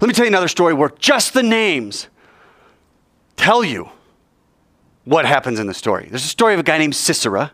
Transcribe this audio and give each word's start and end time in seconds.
Let 0.00 0.06
me 0.08 0.14
tell 0.14 0.24
you 0.24 0.30
another 0.30 0.48
story 0.48 0.74
where 0.74 0.90
just 0.98 1.34
the 1.34 1.42
names 1.42 2.08
tell 3.36 3.64
you 3.64 3.90
what 5.04 5.24
happens 5.24 5.58
in 5.58 5.66
the 5.66 5.74
story. 5.74 6.06
There's 6.08 6.24
a 6.24 6.28
story 6.28 6.54
of 6.54 6.60
a 6.60 6.62
guy 6.62 6.78
named 6.78 6.94
Sisera, 6.94 7.52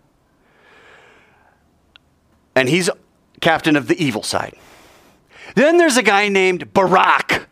and 2.55 2.69
he's 2.69 2.91
captain 3.41 3.77
of 3.77 3.89
the 3.89 4.03
evil 4.03 4.23
side. 4.23 4.57
Then 5.55 5.79
there's 5.79 5.97
a 5.97 6.03
guy 6.03 6.29
named 6.29 6.73
Barak. 6.75 7.49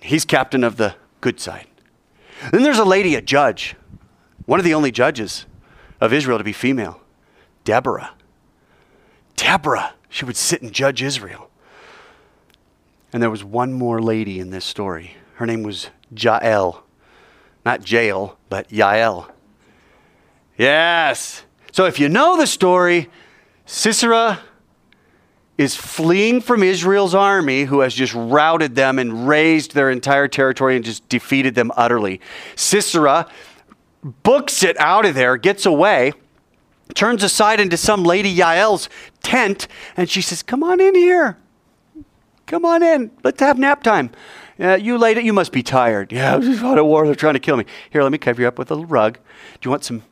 He's 0.00 0.24
captain 0.24 0.64
of 0.64 0.76
the 0.76 0.94
good 1.20 1.40
side. 1.40 1.66
Then 2.50 2.62
there's 2.62 2.78
a 2.78 2.84
lady, 2.84 3.14
a 3.14 3.20
judge, 3.20 3.76
one 4.46 4.58
of 4.58 4.64
the 4.64 4.74
only 4.74 4.90
judges 4.90 5.46
of 6.00 6.12
Israel 6.12 6.38
to 6.38 6.44
be 6.44 6.52
female, 6.52 7.00
Deborah. 7.64 8.14
Deborah, 9.36 9.94
she 10.08 10.24
would 10.24 10.36
sit 10.36 10.62
and 10.62 10.72
judge 10.72 11.02
Israel. 11.02 11.48
And 13.12 13.22
there 13.22 13.30
was 13.30 13.44
one 13.44 13.72
more 13.72 14.00
lady 14.00 14.40
in 14.40 14.50
this 14.50 14.64
story. 14.64 15.16
Her 15.34 15.46
name 15.46 15.62
was 15.62 15.90
Jael. 16.16 16.84
Not 17.64 17.90
Jael, 17.90 18.38
but 18.48 18.68
Yael. 18.70 19.30
Yes. 20.56 21.44
So 21.72 21.84
if 21.84 21.98
you 21.98 22.08
know 22.08 22.36
the 22.36 22.46
story, 22.46 23.10
Sisera 23.66 24.40
is 25.58 25.76
fleeing 25.76 26.40
from 26.40 26.62
Israel's 26.62 27.14
army, 27.14 27.64
who 27.64 27.80
has 27.80 27.94
just 27.94 28.14
routed 28.14 28.74
them 28.74 28.98
and 28.98 29.28
razed 29.28 29.74
their 29.74 29.90
entire 29.90 30.28
territory 30.28 30.76
and 30.76 30.84
just 30.84 31.08
defeated 31.08 31.54
them 31.54 31.70
utterly. 31.76 32.20
Sisera 32.56 33.28
books 34.02 34.62
it 34.62 34.78
out 34.80 35.04
of 35.04 35.14
there, 35.14 35.36
gets 35.36 35.66
away, 35.66 36.12
turns 36.94 37.22
aside 37.22 37.60
into 37.60 37.76
some 37.76 38.02
lady 38.02 38.34
Yael's 38.34 38.88
tent, 39.22 39.68
and 39.96 40.08
she 40.08 40.22
says, 40.22 40.42
Come 40.42 40.62
on 40.62 40.80
in 40.80 40.94
here. 40.94 41.36
Come 42.46 42.64
on 42.64 42.82
in. 42.82 43.10
Let's 43.24 43.40
have 43.40 43.58
nap 43.58 43.82
time. 43.82 44.10
Uh, 44.60 44.74
you 44.74 44.98
lady, 44.98 45.22
you 45.22 45.32
must 45.32 45.52
be 45.52 45.62
tired. 45.62 46.12
Yeah, 46.12 46.34
out 46.34 46.78
of 46.78 46.86
war. 46.86 47.06
They're 47.06 47.14
trying 47.14 47.34
to 47.34 47.40
kill 47.40 47.56
me. 47.56 47.64
Here, 47.90 48.02
let 48.02 48.12
me 48.12 48.18
cover 48.18 48.42
you 48.42 48.48
up 48.48 48.58
with 48.58 48.70
a 48.70 48.74
little 48.74 48.88
rug. 48.88 49.14
Do 49.14 49.66
you 49.66 49.70
want 49.70 49.84
some? 49.84 50.02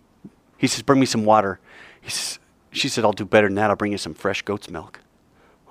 He 0.57 0.67
says, 0.67 0.83
Bring 0.83 1.01
me 1.01 1.07
some 1.07 1.25
water. 1.25 1.61
He 2.01 2.11
says, 2.11 2.39
she 2.73 2.89
said, 2.89 3.05
I'll 3.05 3.13
do 3.13 3.25
better 3.25 3.49
than 3.49 3.57
that. 3.57 3.71
I'll 3.71 3.77
bring 3.77 3.93
you 3.93 3.99
some 3.99 4.15
fresh 4.15 4.43
goat's 4.43 4.71
milk. 4.71 5.01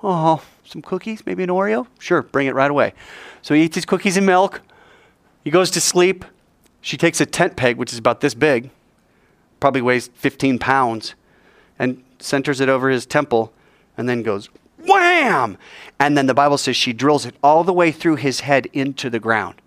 Oh, 0.02 0.42
some 0.64 0.82
cookies, 0.82 1.24
maybe 1.26 1.42
an 1.42 1.50
Oreo? 1.50 1.86
Sure, 1.98 2.22
bring 2.22 2.46
it 2.46 2.54
right 2.54 2.70
away. 2.70 2.94
So 3.42 3.54
he 3.54 3.62
eats 3.62 3.74
his 3.74 3.84
cookies 3.84 4.16
and 4.16 4.26
milk. 4.26 4.62
He 5.44 5.50
goes 5.50 5.70
to 5.72 5.80
sleep. 5.80 6.24
She 6.80 6.96
takes 6.96 7.20
a 7.20 7.26
tent 7.26 7.56
peg, 7.56 7.76
which 7.76 7.92
is 7.92 7.98
about 7.98 8.20
this 8.20 8.34
big, 8.34 8.70
probably 9.58 9.82
weighs 9.82 10.08
15 10.08 10.58
pounds, 10.58 11.14
and 11.78 12.02
centers 12.18 12.60
it 12.60 12.68
over 12.68 12.88
his 12.88 13.04
temple, 13.04 13.52
and 13.96 14.08
then 14.08 14.22
goes 14.22 14.48
wham! 14.86 15.58
And 15.98 16.16
then 16.16 16.26
the 16.26 16.34
Bible 16.34 16.58
says 16.58 16.76
she 16.76 16.92
drills 16.92 17.26
it 17.26 17.34
all 17.42 17.64
the 17.64 17.72
way 17.72 17.92
through 17.92 18.16
his 18.16 18.40
head 18.40 18.66
into 18.72 19.10
the 19.10 19.20
ground. 19.20 19.60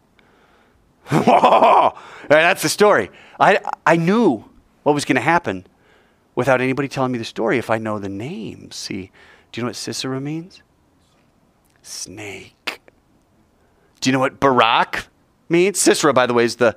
That's 1.09 2.61
the 2.61 2.69
story. 2.69 3.09
I, 3.39 3.59
I 3.85 3.95
knew 3.97 4.45
what 4.83 4.93
was 4.93 5.05
going 5.05 5.15
to 5.15 5.21
happen 5.21 5.65
without 6.35 6.61
anybody 6.61 6.87
telling 6.87 7.11
me 7.11 7.17
the 7.17 7.25
story 7.25 7.57
if 7.57 7.69
I 7.69 7.77
know 7.77 7.99
the 7.99 8.09
names. 8.09 8.75
See, 8.75 9.11
do 9.51 9.59
you 9.59 9.63
know 9.63 9.69
what 9.69 9.75
Sisera 9.75 10.19
means? 10.19 10.63
Snake. 11.81 12.81
Do 13.99 14.09
you 14.09 14.13
know 14.13 14.19
what 14.19 14.39
Barak 14.39 15.07
means? 15.49 15.79
Sisera, 15.79 16.13
by 16.13 16.25
the 16.25 16.33
way, 16.33 16.45
is 16.45 16.55
the 16.55 16.75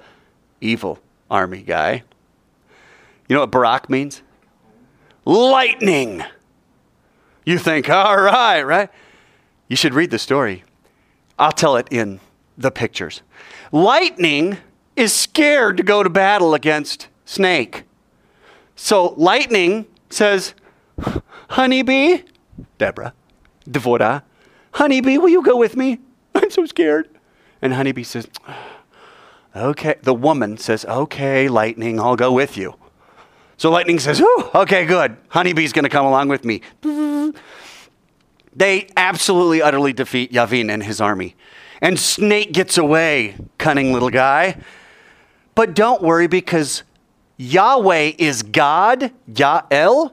evil 0.61 0.99
army 1.31 1.63
guy. 1.63 2.03
You 3.29 3.35
know 3.35 3.41
what 3.41 3.51
Barak 3.51 3.89
means? 3.89 4.23
Lightning. 5.25 6.23
You 7.47 7.59
think, 7.59 7.89
all 7.89 8.21
right, 8.21 8.63
right? 8.63 8.91
You 9.69 9.77
should 9.77 9.95
read 9.95 10.11
the 10.11 10.19
story. 10.19 10.65
I'll 11.39 11.53
tell 11.53 11.77
it 11.77 11.87
in 11.91 12.19
the 12.59 12.73
pictures. 12.73 13.23
Lightning 13.71 14.59
is 14.97 15.13
scared 15.13 15.77
to 15.77 15.83
go 15.85 16.03
to 16.03 16.11
battle 16.11 16.55
against 16.55 17.07
Snake. 17.25 17.85
So 18.75 19.15
Lightning 19.17 19.87
says, 20.11 20.55
Honeybee, 21.51 22.23
Deborah, 22.79 23.15
Devora, 23.65 24.23
Honeybee, 24.73 25.17
will 25.19 25.29
you 25.29 25.43
go 25.43 25.57
with 25.57 25.77
me? 25.77 26.01
I'm 26.35 26.51
so 26.51 26.67
scared. 26.67 27.09
And 27.63 27.73
Honeybee 27.75 28.03
says, 28.03 28.29
Okay. 29.55 29.95
The 30.03 30.13
woman 30.13 30.59
says, 30.59 30.85
Okay, 30.85 31.49
Lightning, 31.49 31.99
I'll 31.99 32.17
go 32.17 32.33
with 32.33 32.57
you. 32.57 32.75
So 33.57 33.71
Lightning 33.71 33.99
says, 33.99 34.21
Oh, 34.23 34.51
okay, 34.55 34.85
good. 34.85 35.17
Honeybee's 35.29 35.73
going 35.73 35.85
to 35.85 35.89
come 35.89 36.07
along 36.07 36.29
with 36.29 36.45
me. 36.45 36.61
They 38.55 38.89
absolutely, 38.97 39.61
utterly 39.61 39.93
defeat 39.93 40.33
Yavin 40.33 40.71
and 40.71 40.83
his 40.83 41.01
army. 41.01 41.37
And 41.83 41.99
Snake 41.99 42.53
gets 42.53 42.79
away, 42.79 43.37
cunning 43.59 43.93
little 43.93 44.09
guy. 44.09 44.59
But 45.55 45.75
don't 45.75 46.03
worry 46.03 46.27
because 46.27 46.83
Yahweh 47.37 48.13
is 48.19 48.43
God, 48.43 49.13
Yael. 49.31 50.13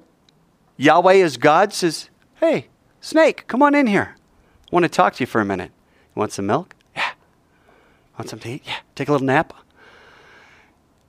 Yahweh 0.76 1.14
is 1.14 1.38
God, 1.38 1.74
says, 1.74 2.10
Hey, 2.36 2.68
Snake, 3.00 3.48
come 3.48 3.64
on 3.64 3.76
in 3.76 3.88
here. 3.88 4.16
I 4.18 4.76
want 4.76 4.84
to 4.84 4.90
talk 4.90 5.14
to 5.16 5.24
you 5.24 5.28
for 5.28 5.40
a 5.40 5.46
minute. 5.46 5.72
You 6.16 6.20
want 6.20 6.34
some 6.34 6.46
milk? 6.46 6.76
Yeah. 6.96 7.12
Want 8.18 8.30
some 8.30 8.40
to 8.40 8.50
eat? 8.50 8.64
Yeah. 8.66 8.78
Take 8.96 9.08
a 9.08 9.12
little 9.12 9.26
nap? 9.26 9.54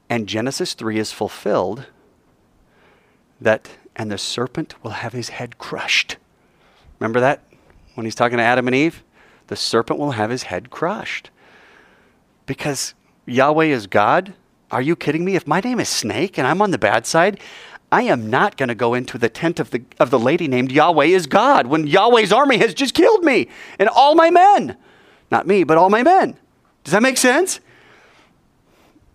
And 0.09 0.28
Genesis 0.28 0.75
3 0.75 0.99
is 0.99 1.11
fulfilled 1.11 1.87
that, 3.41 3.71
and 3.97 4.11
the 4.11 4.19
serpent 4.19 4.83
will 4.83 4.93
have 4.93 5.12
his 5.12 5.31
head 5.31 5.59
crushed. 5.59 6.17
Remember 6.99 7.21
that 7.21 7.43
when 7.95 8.05
he's 8.05 8.15
talking 8.15 8.39
to 8.39 8.45
Adam 8.45 8.67
and 8.67 8.75
Eve? 8.75 9.03
The 9.49 9.56
serpent 9.56 9.99
will 9.99 10.12
have 10.12 10.31
his 10.31 10.45
head 10.45 10.71
crushed. 10.71 11.31
Because 12.47 12.94
Yahweh 13.27 13.67
is 13.67 13.87
God. 13.87 14.34
Are 14.71 14.83
you 14.83 14.97
kidding 14.97 15.25
me? 15.25 15.37
If 15.37 15.47
my 15.47 15.61
name 15.61 15.81
is 15.81 15.89
Snake 15.89 16.39
and 16.39 16.47
I'm 16.47 16.62
on 16.62 16.71
the 16.71 16.78
bad 16.78 17.06
side, 17.06 17.41
I 17.93 18.03
am 18.03 18.28
not 18.28 18.56
going 18.56 18.71
to 18.71 18.75
go 18.75 18.94
into 18.94 19.19
the 19.19 19.28
tent 19.28 19.61
of 19.61 19.71
the, 19.71 19.84
of 20.00 20.11
the 20.11 20.19
lady 20.19 20.49
named 20.49 20.73
Yahweh 20.73 21.06
is 21.06 21.27
God 21.27 21.67
when 21.67 21.87
Yahweh's 21.87 22.33
army 22.33 22.59
has 22.59 22.75
just 22.75 22.94
killed 22.94 23.23
me 23.23 23.49
and 23.78 23.89
all 23.89 24.15
my 24.15 24.31
men. 24.31 24.77
Not 25.31 25.47
me, 25.47 25.65
but 25.65 25.78
all 25.78 25.91
my 25.91 26.03
men. 26.03 26.37
Does 26.83 26.93
that 26.93 27.03
make 27.03 27.17
sense? 27.17 27.61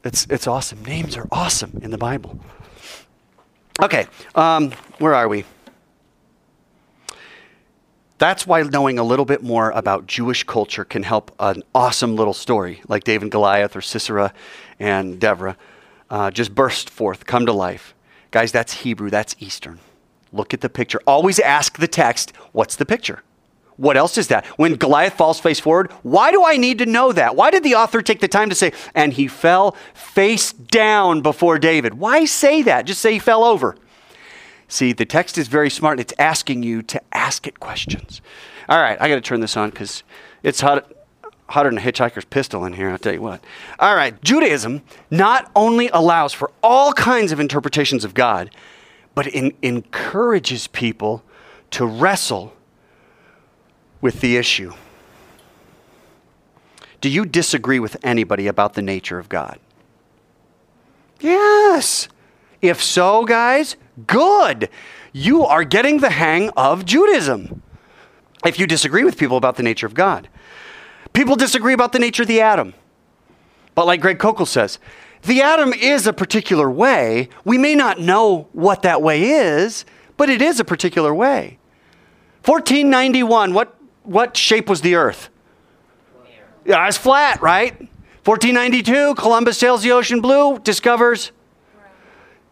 It's, 0.04 0.26
it's 0.30 0.48
awesome. 0.48 0.84
Names 0.86 1.18
are 1.18 1.28
awesome 1.32 1.80
in 1.82 1.92
the 1.92 1.98
Bible. 1.98 2.40
Okay, 3.82 4.08
um, 4.36 4.72
where 4.98 5.16
are 5.16 5.30
we? 5.30 5.46
That's 8.18 8.46
why 8.46 8.62
knowing 8.64 9.00
a 9.00 9.04
little 9.04 9.24
bit 9.24 9.42
more 9.42 9.72
about 9.72 10.06
Jewish 10.06 10.44
culture 10.44 10.84
can 10.84 11.04
help 11.04 11.34
an 11.40 11.64
awesome 11.74 12.18
little 12.18 12.34
story 12.34 12.82
like 12.90 13.06
David 13.06 13.24
and 13.24 13.32
Goliath 13.32 13.78
or 13.78 13.82
Sisera 13.82 14.34
and 14.80 15.18
Deborah 15.18 15.56
uh, 16.10 16.30
just 16.30 16.54
burst 16.54 16.90
forth, 16.90 17.26
come 17.26 17.46
to 17.46 17.54
life. 17.54 17.94
Guys, 18.32 18.52
that's 18.52 18.74
Hebrew, 18.82 19.10
that's 19.10 19.36
Eastern. 19.40 19.80
Look 20.34 20.54
at 20.54 20.60
the 20.60 20.70
picture. 20.70 21.00
Always 21.08 21.40
ask 21.40 21.78
the 21.78 21.88
text, 21.88 22.36
what's 22.52 22.76
the 22.76 22.86
picture? 22.86 23.24
What 23.80 23.96
else 23.96 24.18
is 24.18 24.28
that? 24.28 24.46
When 24.58 24.76
Goliath 24.76 25.14
falls 25.14 25.40
face 25.40 25.62
forward, 25.62 25.90
why 26.04 26.32
do 26.32 26.44
I 26.44 26.58
need 26.58 26.80
to 26.80 26.86
know 26.86 27.14
that? 27.14 27.38
Why 27.38 27.50
did 27.50 27.64
the 27.64 27.76
author 27.76 28.02
take 28.02 28.20
the 28.20 28.28
time 28.28 28.50
to 28.50 28.56
say, 28.56 28.74
and 28.94 29.14
he 29.14 29.30
fell 29.30 29.74
face 29.94 30.52
down 30.52 31.22
before 31.22 31.58
David? 31.58 31.94
Why 31.94 32.26
say 32.26 32.62
that? 32.64 32.86
Just 32.86 33.02
say 33.02 33.14
he 33.14 33.20
fell 33.20 33.46
over. 33.46 33.78
See, 34.68 34.92
the 34.92 35.06
text 35.06 35.38
is 35.38 35.48
very 35.48 35.70
smart. 35.70 36.02
It's 36.02 36.14
asking 36.20 36.62
you 36.62 36.82
to 36.84 37.02
ask 37.14 37.48
it 37.48 37.62
questions. 37.62 38.20
All 38.68 38.82
right, 38.82 38.98
I 39.00 39.08
got 39.08 39.16
to 39.16 39.22
turn 39.22 39.40
this 39.40 39.56
on 39.56 39.70
because 39.70 40.04
it's 40.44 40.60
hot, 40.60 40.92
hotter 41.48 41.70
than 41.70 41.78
a 41.78 41.82
hitchhiker's 41.82 42.26
pistol 42.26 42.66
in 42.66 42.74
here, 42.74 42.90
I'll 42.90 42.98
tell 42.98 43.14
you 43.14 43.22
what. 43.22 43.42
All 43.80 43.96
right, 43.96 44.22
Judaism 44.22 44.82
not 45.10 45.50
only 45.56 45.88
allows 45.94 46.34
for 46.34 46.52
all 46.62 46.92
kinds 46.92 47.32
of 47.32 47.40
interpretations 47.40 48.04
of 48.04 48.14
God, 48.14 48.54
but 49.16 49.26
it 49.28 49.56
encourages 49.62 50.68
people 50.68 51.24
to 51.72 51.86
wrestle 51.86 52.54
with 54.02 54.22
the 54.22 54.38
issue. 54.38 54.74
Do 57.02 57.10
you 57.10 57.26
disagree 57.26 57.80
with 57.80 57.98
anybody 58.04 58.48
about 58.48 58.74
the 58.74 58.82
nature 58.82 59.20
of 59.20 59.30
God? 59.30 59.60
Yes. 61.20 62.08
If 62.62 62.84
so, 62.84 63.26
guys, 63.26 63.76
good. 64.06 64.70
You 65.14 65.46
are 65.46 65.64
getting 65.64 66.00
the 66.00 66.10
hang 66.10 66.50
of 66.52 66.86
Judaism. 66.86 67.62
If 68.46 68.60
you 68.60 68.68
disagree 68.68 69.04
with 69.04 69.18
people 69.18 69.38
about 69.38 69.56
the 69.56 69.64
nature 69.64 69.86
of 69.86 69.94
God, 69.94 70.30
people 71.14 71.36
disagree 71.36 71.74
about 71.74 71.92
the 71.92 72.00
nature 72.00 72.24
of 72.24 72.28
the 72.28 72.42
atom. 72.42 72.74
But 73.76 73.86
like 73.86 74.02
Greg 74.02 74.18
Koukl 74.18 74.48
says, 74.48 74.80
the 75.24 75.42
atom 75.42 75.74
is 75.74 76.08
a 76.08 76.14
particular 76.14 76.70
way. 76.70 77.30
We 77.44 77.58
may 77.58 77.76
not 77.76 78.00
know 78.00 78.48
what 78.54 78.84
that 78.84 79.02
way 79.02 79.24
is, 79.24 79.86
but 80.18 80.30
it 80.30 80.42
is 80.42 80.60
a 80.60 80.66
particular 80.66 81.14
way. 81.14 81.58
1491, 82.46 83.54
what 83.54 83.79
what 84.04 84.38
shape 84.38 84.70
was 84.70 84.82
the 84.82 84.96
Earth? 84.96 85.30
Yeah, 86.66 86.88
it's 86.88 86.98
flat, 86.98 87.42
right? 87.42 87.80
1492, 88.26 89.16
Columbus 89.16 89.58
sails 89.58 89.82
the 89.82 89.92
ocean 89.92 90.22
blue, 90.22 90.60
discovers. 90.60 91.32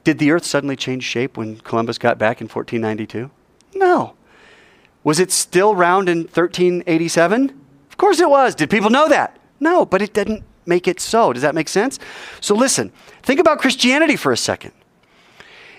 Did 0.03 0.19
the 0.19 0.31
Earth 0.31 0.45
suddenly 0.45 0.75
change 0.75 1.03
shape 1.03 1.37
when 1.37 1.57
Columbus 1.57 1.97
got 1.97 2.17
back 2.17 2.41
in 2.41 2.47
1492? 2.47 3.29
No. 3.75 4.13
Was 5.03 5.19
it 5.19 5.31
still 5.31 5.75
round 5.75 6.09
in 6.09 6.19
1387? 6.19 7.61
Of 7.89 7.97
course 7.97 8.19
it 8.19 8.29
was. 8.29 8.55
Did 8.55 8.69
people 8.69 8.89
know 8.89 9.07
that? 9.09 9.37
No, 9.59 9.85
but 9.85 10.01
it 10.01 10.13
didn't 10.13 10.43
make 10.65 10.87
it 10.87 10.99
so. 10.99 11.33
Does 11.33 11.41
that 11.41 11.55
make 11.55 11.69
sense? 11.69 11.99
So 12.41 12.55
listen, 12.55 12.91
think 13.23 13.39
about 13.39 13.59
Christianity 13.59 14.15
for 14.15 14.31
a 14.31 14.37
second. 14.37 14.71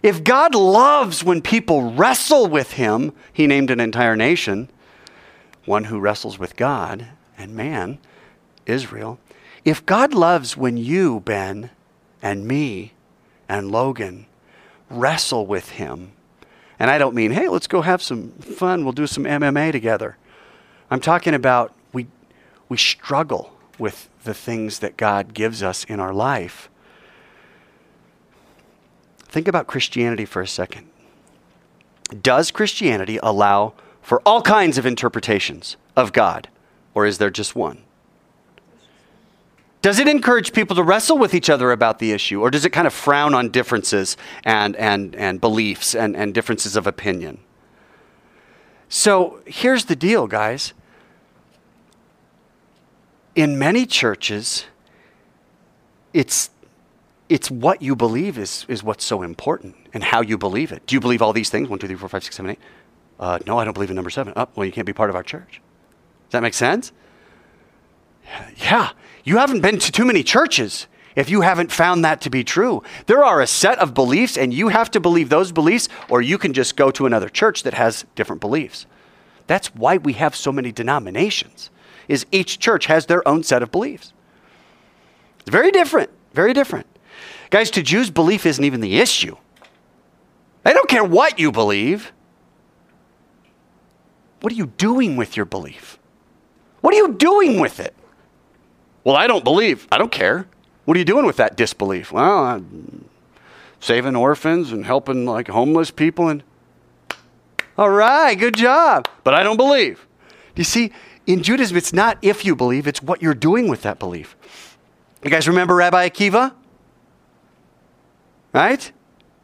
If 0.02 0.22
God 0.24 0.54
loves 0.54 1.24
when 1.24 1.42
people 1.42 1.92
wrestle 1.92 2.46
with 2.46 2.72
him, 2.72 3.12
he 3.32 3.46
named 3.46 3.70
an 3.70 3.80
entire 3.80 4.16
nation, 4.16 4.70
one 5.68 5.84
who 5.84 6.00
wrestles 6.00 6.38
with 6.38 6.56
God 6.56 7.08
and 7.36 7.54
man, 7.54 7.98
Israel. 8.66 9.20
If 9.64 9.86
God 9.86 10.14
loves 10.14 10.56
when 10.56 10.76
you, 10.76 11.20
Ben, 11.20 11.70
and 12.22 12.48
me, 12.48 12.94
and 13.48 13.70
Logan 13.70 14.26
wrestle 14.90 15.46
with 15.46 15.70
him, 15.70 16.12
and 16.78 16.90
I 16.90 16.98
don't 16.98 17.14
mean, 17.14 17.32
hey, 17.32 17.48
let's 17.48 17.66
go 17.66 17.82
have 17.82 18.02
some 18.02 18.32
fun, 18.32 18.84
we'll 18.84 18.92
do 18.92 19.06
some 19.06 19.24
MMA 19.24 19.70
together. 19.70 20.16
I'm 20.90 21.00
talking 21.00 21.34
about 21.34 21.74
we, 21.92 22.06
we 22.68 22.76
struggle 22.76 23.52
with 23.78 24.08
the 24.24 24.34
things 24.34 24.78
that 24.78 24.96
God 24.96 25.34
gives 25.34 25.62
us 25.62 25.84
in 25.84 26.00
our 26.00 26.14
life. 26.14 26.70
Think 29.18 29.46
about 29.46 29.66
Christianity 29.66 30.24
for 30.24 30.40
a 30.40 30.46
second. 30.46 30.88
Does 32.22 32.50
Christianity 32.50 33.18
allow 33.22 33.74
for 34.08 34.22
all 34.24 34.40
kinds 34.40 34.78
of 34.78 34.86
interpretations 34.86 35.76
of 35.94 36.14
God, 36.14 36.48
or 36.94 37.04
is 37.04 37.18
there 37.18 37.28
just 37.28 37.54
one? 37.54 37.82
Does 39.82 39.98
it 39.98 40.08
encourage 40.08 40.54
people 40.54 40.74
to 40.76 40.82
wrestle 40.82 41.18
with 41.18 41.34
each 41.34 41.50
other 41.50 41.72
about 41.72 41.98
the 41.98 42.12
issue, 42.12 42.40
or 42.40 42.50
does 42.50 42.64
it 42.64 42.70
kind 42.70 42.86
of 42.86 42.94
frown 42.94 43.34
on 43.34 43.50
differences 43.50 44.16
and, 44.44 44.74
and, 44.76 45.14
and 45.14 45.42
beliefs 45.42 45.94
and, 45.94 46.16
and 46.16 46.32
differences 46.32 46.74
of 46.74 46.86
opinion? 46.86 47.38
So 48.88 49.40
here's 49.44 49.84
the 49.84 49.94
deal, 49.94 50.26
guys. 50.26 50.72
In 53.34 53.58
many 53.58 53.84
churches, 53.84 54.64
it's, 56.14 56.48
it's 57.28 57.50
what 57.50 57.82
you 57.82 57.94
believe 57.94 58.38
is, 58.38 58.64
is 58.68 58.82
what's 58.82 59.04
so 59.04 59.20
important 59.20 59.76
and 59.92 60.02
how 60.02 60.22
you 60.22 60.38
believe 60.38 60.72
it. 60.72 60.86
Do 60.86 60.96
you 60.96 61.00
believe 61.00 61.20
all 61.20 61.34
these 61.34 61.50
things? 61.50 61.68
One, 61.68 61.78
two, 61.78 61.88
three, 61.88 61.96
four, 61.96 62.08
five, 62.08 62.24
six, 62.24 62.36
seven, 62.36 62.52
eight. 62.52 62.58
Uh, 63.18 63.38
no, 63.46 63.58
I 63.58 63.64
don't 63.64 63.74
believe 63.74 63.90
in 63.90 63.96
number 63.96 64.10
seven. 64.10 64.32
Oh, 64.36 64.48
well, 64.54 64.64
you 64.64 64.72
can't 64.72 64.86
be 64.86 64.92
part 64.92 65.10
of 65.10 65.16
our 65.16 65.22
church. 65.22 65.60
Does 66.26 66.32
that 66.32 66.42
make 66.42 66.54
sense? 66.54 66.92
Yeah. 68.56 68.90
You 69.24 69.38
haven't 69.38 69.60
been 69.60 69.78
to 69.78 69.92
too 69.92 70.04
many 70.04 70.22
churches 70.22 70.86
if 71.16 71.28
you 71.28 71.40
haven't 71.40 71.72
found 71.72 72.04
that 72.04 72.20
to 72.20 72.30
be 72.30 72.44
true. 72.44 72.82
There 73.06 73.24
are 73.24 73.40
a 73.40 73.46
set 73.46 73.78
of 73.78 73.92
beliefs, 73.92 74.36
and 74.36 74.54
you 74.54 74.68
have 74.68 74.90
to 74.92 75.00
believe 75.00 75.28
those 75.28 75.50
beliefs, 75.50 75.88
or 76.08 76.22
you 76.22 76.38
can 76.38 76.52
just 76.52 76.76
go 76.76 76.90
to 76.92 77.06
another 77.06 77.28
church 77.28 77.64
that 77.64 77.74
has 77.74 78.04
different 78.14 78.40
beliefs. 78.40 78.86
That's 79.48 79.74
why 79.74 79.96
we 79.96 80.12
have 80.12 80.36
so 80.36 80.52
many 80.52 80.70
denominations. 80.70 81.70
Is 82.06 82.24
each 82.30 82.58
church 82.58 82.86
has 82.86 83.06
their 83.06 83.26
own 83.26 83.42
set 83.42 83.62
of 83.62 83.70
beliefs. 83.70 84.12
It's 85.40 85.50
very 85.50 85.70
different, 85.70 86.10
very 86.32 86.52
different. 86.52 86.86
Guys, 87.50 87.70
to 87.72 87.82
Jews, 87.82 88.10
belief 88.10 88.46
isn't 88.46 88.64
even 88.64 88.80
the 88.80 88.98
issue. 88.98 89.36
They 90.62 90.72
don't 90.72 90.88
care 90.88 91.04
what 91.04 91.38
you 91.38 91.50
believe. 91.50 92.12
What 94.40 94.52
are 94.52 94.56
you 94.56 94.66
doing 94.66 95.16
with 95.16 95.36
your 95.36 95.46
belief? 95.46 95.98
What 96.80 96.94
are 96.94 96.96
you 96.96 97.14
doing 97.14 97.60
with 97.60 97.80
it? 97.80 97.94
Well, 99.04 99.16
I 99.16 99.26
don't 99.26 99.44
believe. 99.44 99.88
I 99.90 99.98
don't 99.98 100.12
care. 100.12 100.46
What 100.84 100.96
are 100.96 100.98
you 100.98 101.04
doing 101.04 101.26
with 101.26 101.36
that 101.36 101.56
disbelief? 101.56 102.12
Well, 102.12 102.44
I'm 102.44 103.08
saving 103.80 104.16
orphans 104.16 104.72
and 104.72 104.84
helping 104.84 105.26
like 105.26 105.48
homeless 105.48 105.90
people 105.90 106.28
and 106.28 106.42
all 107.76 107.90
right, 107.90 108.34
good 108.34 108.56
job. 108.56 109.08
But 109.22 109.34
I 109.34 109.44
don't 109.44 109.56
believe. 109.56 110.04
Do 110.54 110.60
you 110.60 110.64
see, 110.64 110.90
in 111.26 111.44
Judaism, 111.44 111.76
it's 111.76 111.92
not 111.92 112.18
if 112.22 112.44
you 112.44 112.56
believe, 112.56 112.88
it's 112.88 113.00
what 113.00 113.22
you're 113.22 113.34
doing 113.34 113.68
with 113.68 113.82
that 113.82 114.00
belief. 114.00 114.36
You 115.22 115.30
guys 115.30 115.46
remember 115.46 115.76
Rabbi 115.76 116.08
Akiva? 116.08 116.54
Right? 118.52 118.90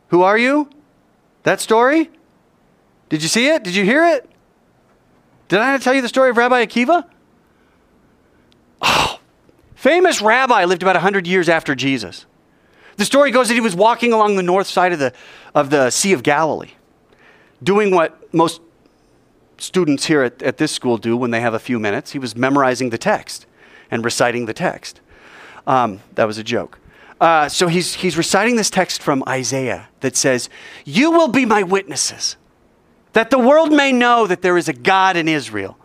Who 0.09 0.23
are 0.23 0.37
you? 0.37 0.69
That 1.45 1.61
story? 1.61 2.11
Did 3.09 3.23
you 3.23 3.29
see 3.29 3.49
it? 3.49 3.63
Did 3.63 3.77
you 3.77 3.85
hear 3.85 4.05
it? 4.05 4.29
Did 5.55 5.61
I 5.61 5.79
tell 5.79 5.95
you 5.95 6.03
the 6.03 6.09
story 6.09 6.31
of 6.31 6.37
Rabbi 6.37 6.67
Akiva? 6.67 7.09
Oh, 8.83 9.21
Famous 9.77 10.21
rabbi 10.21 10.65
lived 10.65 10.83
about 10.83 10.97
100 10.97 11.29
years 11.29 11.49
after 11.49 11.77
Jesus. 11.77 12.27
The 12.97 13.05
story 13.05 13.31
goes 13.31 13.47
that 13.47 13.55
he 13.55 13.61
was 13.61 13.77
walking 13.77 14.13
along 14.13 14.35
the 14.35 14.43
north 14.43 14.67
side 14.67 14.93
of 14.93 14.99
the, 14.99 15.13
of 15.55 15.71
the 15.71 15.91
Sea 15.91 16.13
of 16.13 16.25
Galilee, 16.25 16.73
doing 17.63 17.95
what 17.95 18.35
most 18.35 18.63
students 19.57 20.07
here 20.07 20.25
at, 20.25 20.43
at 20.43 20.57
this 20.57 20.73
school 20.73 20.99
do 20.99 21.17
when 21.17 21.31
they 21.31 21.41
have 21.41 21.55
a 21.55 21.61
few 21.61 21.79
minutes. 21.79 22.11
He 22.11 22.19
was 22.19 22.35
memorizing 22.35 22.91
the 22.91 22.99
text 22.99 23.47
and 23.93 24.05
reciting 24.05 24.47
the 24.47 24.55
text. 24.55 25.01
Um, 25.69 26.01
that 26.17 26.25
was 26.25 26.37
a 26.37 26.43
joke. 26.43 26.81
Uh, 27.21 27.49
so 27.49 27.69
he's, 27.69 27.95
he's 27.95 28.17
reciting 28.17 28.57
this 28.57 28.71
text 28.71 29.01
from 29.01 29.23
Isaiah 29.29 29.89
that 30.01 30.17
says, 30.17 30.51
You 30.85 31.13
will 31.13 31.29
be 31.29 31.47
my 31.47 31.63
witnesses, 31.63 32.39
that 33.15 33.31
the 33.31 33.39
world 33.39 33.73
may 33.73 33.91
know 33.91 34.27
that 34.27 34.43
there 34.43 34.57
is 34.59 34.69
a 34.69 34.73
God 34.73 35.17
in 35.17 35.27
Israel. 35.27 35.79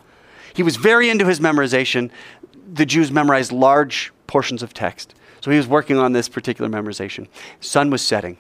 He 0.54 0.62
was 0.62 0.76
very 0.76 1.10
into 1.10 1.26
his 1.26 1.40
memorization 1.40 2.12
the 2.72 2.86
Jews 2.86 3.12
memorized 3.12 3.52
large 3.52 4.12
portions 4.28 4.62
of 4.62 4.74
text. 4.74 5.16
So 5.42 5.52
he 5.52 5.58
was 5.58 5.68
working 5.68 5.98
on 5.98 6.12
this 6.14 6.30
particular 6.30 6.70
memorization. 6.70 7.28
Sun 7.60 7.90
was 7.90 8.02
setting. 8.02 8.38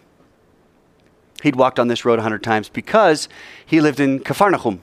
He'd 1.41 1.55
walked 1.55 1.79
on 1.79 1.87
this 1.87 2.03
road 2.03 2.19
a 2.19 2.21
hundred 2.21 2.43
times 2.43 2.69
because 2.69 3.29
he 3.65 3.79
lived 3.79 3.99
in 3.99 4.19
Capernaum, 4.19 4.81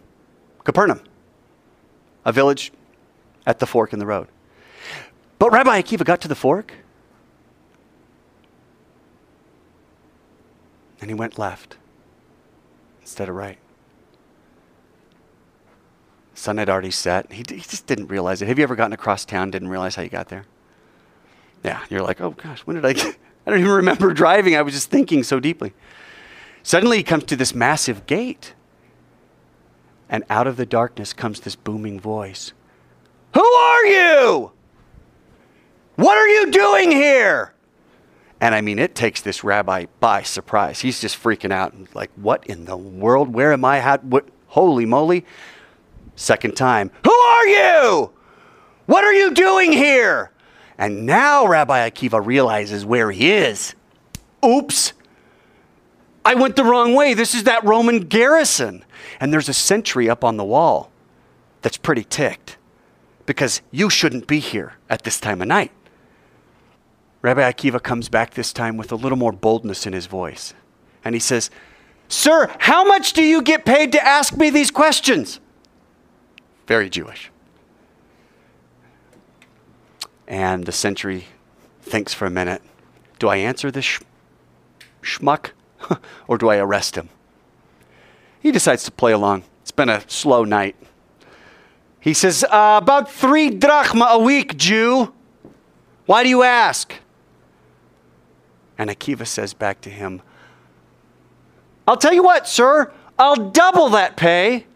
Capernaum, 0.64 1.02
a 2.24 2.32
village 2.32 2.72
at 3.46 3.58
the 3.58 3.66
fork 3.66 3.92
in 3.92 3.98
the 3.98 4.06
road. 4.06 4.28
But 5.38 5.52
Rabbi 5.52 5.80
Akiva 5.80 6.04
got 6.04 6.22
to 6.22 6.28
the 6.28 6.34
fork, 6.34 6.72
and 11.00 11.10
he 11.10 11.14
went 11.14 11.38
left 11.38 11.76
instead 13.02 13.28
of 13.28 13.34
right 13.34 13.58
sun 16.36 16.58
had 16.58 16.68
already 16.68 16.90
set. 16.90 17.32
He, 17.32 17.44
he 17.48 17.60
just 17.60 17.86
didn't 17.86 18.08
realize 18.08 18.42
it. 18.42 18.48
Have 18.48 18.58
you 18.58 18.62
ever 18.62 18.76
gotten 18.76 18.92
across 18.92 19.24
town, 19.24 19.50
didn't 19.50 19.68
realize 19.68 19.94
how 19.94 20.02
you 20.02 20.08
got 20.08 20.28
there? 20.28 20.44
Yeah, 21.64 21.82
you're 21.90 22.02
like, 22.02 22.20
oh 22.20 22.30
gosh, 22.30 22.60
when 22.60 22.76
did 22.76 22.84
I 22.84 22.92
get? 22.92 23.16
I 23.46 23.50
don't 23.50 23.60
even 23.60 23.72
remember 23.72 24.12
driving. 24.12 24.56
I 24.56 24.62
was 24.62 24.74
just 24.74 24.90
thinking 24.90 25.22
so 25.22 25.40
deeply. 25.40 25.72
Suddenly 26.62 26.98
he 26.98 27.02
comes 27.02 27.24
to 27.24 27.36
this 27.36 27.54
massive 27.54 28.06
gate. 28.06 28.54
And 30.08 30.24
out 30.30 30.46
of 30.46 30.56
the 30.56 30.66
darkness 30.66 31.12
comes 31.12 31.40
this 31.40 31.56
booming 31.56 31.98
voice 31.98 32.52
Who 33.34 33.44
are 33.44 33.86
you? 33.86 34.52
What 35.96 36.16
are 36.16 36.28
you 36.28 36.50
doing 36.50 36.92
here? 36.92 37.54
And 38.40 38.54
I 38.54 38.60
mean, 38.60 38.78
it 38.78 38.94
takes 38.94 39.22
this 39.22 39.42
rabbi 39.42 39.86
by 39.98 40.22
surprise. 40.22 40.80
He's 40.80 41.00
just 41.00 41.20
freaking 41.20 41.52
out 41.52 41.72
and 41.72 41.88
like, 41.94 42.10
what 42.16 42.46
in 42.46 42.66
the 42.66 42.76
world? 42.76 43.32
Where 43.32 43.52
am 43.52 43.64
I? 43.64 43.80
How, 43.80 43.98
what? 43.98 44.28
Holy 44.48 44.84
moly. 44.86 45.24
Second 46.16 46.56
time, 46.56 46.90
Who 47.04 47.12
are 47.12 47.46
you? 47.46 48.10
What 48.86 49.04
are 49.04 49.12
you 49.12 49.32
doing 49.32 49.72
here? 49.72 50.32
And 50.78 51.06
now 51.06 51.46
Rabbi 51.46 51.88
Akiva 51.88 52.24
realizes 52.24 52.84
where 52.84 53.10
he 53.10 53.30
is. 53.30 53.74
Oops. 54.44 54.92
I 56.24 56.34
went 56.34 56.56
the 56.56 56.64
wrong 56.64 56.94
way. 56.94 57.14
This 57.14 57.34
is 57.34 57.44
that 57.44 57.64
Roman 57.64 58.00
garrison. 58.00 58.84
And 59.20 59.32
there's 59.32 59.48
a 59.48 59.54
sentry 59.54 60.10
up 60.10 60.24
on 60.24 60.36
the 60.36 60.44
wall 60.44 60.90
that's 61.62 61.76
pretty 61.76 62.04
ticked 62.04 62.56
because 63.26 63.62
you 63.70 63.90
shouldn't 63.90 64.26
be 64.26 64.38
here 64.38 64.74
at 64.90 65.04
this 65.04 65.20
time 65.20 65.40
of 65.40 65.48
night. 65.48 65.72
Rabbi 67.22 67.40
Akiva 67.40 67.82
comes 67.82 68.08
back 68.08 68.34
this 68.34 68.52
time 68.52 68.76
with 68.76 68.92
a 68.92 68.96
little 68.96 69.18
more 69.18 69.32
boldness 69.32 69.86
in 69.86 69.92
his 69.92 70.06
voice. 70.06 70.54
And 71.04 71.14
he 71.14 71.20
says, 71.20 71.50
Sir, 72.08 72.54
how 72.58 72.84
much 72.84 73.14
do 73.14 73.22
you 73.22 73.42
get 73.42 73.64
paid 73.64 73.92
to 73.92 74.04
ask 74.04 74.36
me 74.36 74.50
these 74.50 74.70
questions? 74.70 75.40
Very 76.66 76.90
Jewish. 76.90 77.30
And 80.26 80.64
the 80.64 80.72
sentry 80.72 81.26
thinks 81.80 82.12
for 82.12 82.26
a 82.26 82.30
minute 82.30 82.62
do 83.18 83.28
I 83.28 83.36
answer 83.36 83.70
this 83.70 83.84
sh- 83.84 84.00
schmuck 85.02 85.50
or 86.28 86.36
do 86.36 86.50
I 86.50 86.56
arrest 86.56 86.96
him? 86.96 87.08
He 88.40 88.52
decides 88.52 88.84
to 88.84 88.90
play 88.90 89.12
along. 89.12 89.44
It's 89.62 89.70
been 89.70 89.88
a 89.88 90.02
slow 90.08 90.44
night. 90.44 90.76
He 91.98 92.12
says, 92.12 92.44
uh, 92.44 92.78
About 92.82 93.10
three 93.10 93.50
drachma 93.50 94.08
a 94.10 94.18
week, 94.18 94.56
Jew. 94.56 95.12
Why 96.04 96.22
do 96.22 96.28
you 96.28 96.42
ask? 96.42 96.94
And 98.78 98.90
Akiva 98.90 99.26
says 99.26 99.54
back 99.54 99.80
to 99.80 99.90
him, 99.90 100.22
I'll 101.88 101.96
tell 101.96 102.12
you 102.12 102.22
what, 102.22 102.46
sir, 102.46 102.92
I'll 103.18 103.50
double 103.50 103.88
that 103.90 104.16
pay 104.16 104.66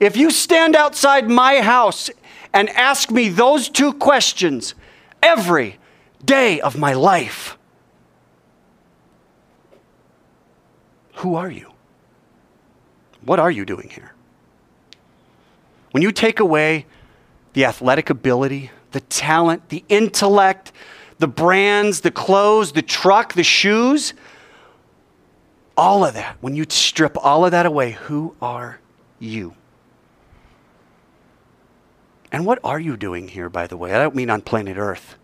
if 0.00 0.16
you 0.16 0.30
stand 0.30 0.76
outside 0.76 1.28
my 1.28 1.60
house 1.60 2.10
and 2.52 2.68
ask 2.70 3.10
me 3.10 3.28
those 3.28 3.68
two 3.68 3.92
questions 3.92 4.74
every 5.22 5.78
day 6.24 6.60
of 6.60 6.78
my 6.78 6.92
life, 6.92 7.58
who 11.14 11.34
are 11.34 11.50
you? 11.50 11.72
What 13.24 13.40
are 13.40 13.50
you 13.50 13.64
doing 13.64 13.90
here? 13.90 14.12
When 15.90 16.02
you 16.02 16.12
take 16.12 16.38
away 16.38 16.86
the 17.54 17.64
athletic 17.64 18.08
ability, 18.08 18.70
the 18.92 19.00
talent, 19.00 19.68
the 19.68 19.84
intellect, 19.88 20.72
the 21.18 21.26
brands, 21.26 22.02
the 22.02 22.10
clothes, 22.10 22.72
the 22.72 22.82
truck, 22.82 23.34
the 23.34 23.42
shoes, 23.42 24.14
all 25.76 26.04
of 26.04 26.14
that, 26.14 26.36
when 26.40 26.54
you 26.54 26.64
strip 26.68 27.16
all 27.24 27.44
of 27.44 27.50
that 27.50 27.66
away, 27.66 27.92
who 27.92 28.34
are 28.40 28.78
you? 29.18 29.54
And 32.30 32.44
what 32.44 32.58
are 32.62 32.78
you 32.78 32.96
doing 32.96 33.28
here, 33.28 33.48
by 33.48 33.66
the 33.66 33.76
way? 33.76 33.94
I 33.94 33.98
don't 33.98 34.14
mean 34.14 34.30
on 34.30 34.42
planet 34.42 34.76
Earth. 34.76 35.16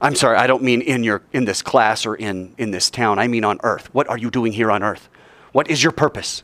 I'm 0.00 0.14
sorry, 0.14 0.38
I 0.38 0.46
don't 0.46 0.62
mean 0.62 0.80
in, 0.80 1.04
your, 1.04 1.22
in 1.32 1.44
this 1.44 1.60
class 1.60 2.06
or 2.06 2.14
in, 2.14 2.54
in 2.56 2.70
this 2.70 2.88
town. 2.90 3.18
I 3.18 3.28
mean 3.28 3.44
on 3.44 3.60
earth. 3.62 3.92
What 3.92 4.08
are 4.08 4.16
you 4.16 4.30
doing 4.30 4.52
here 4.52 4.70
on 4.70 4.82
earth? 4.82 5.10
What 5.52 5.68
is 5.68 5.82
your 5.82 5.92
purpose? 5.92 6.42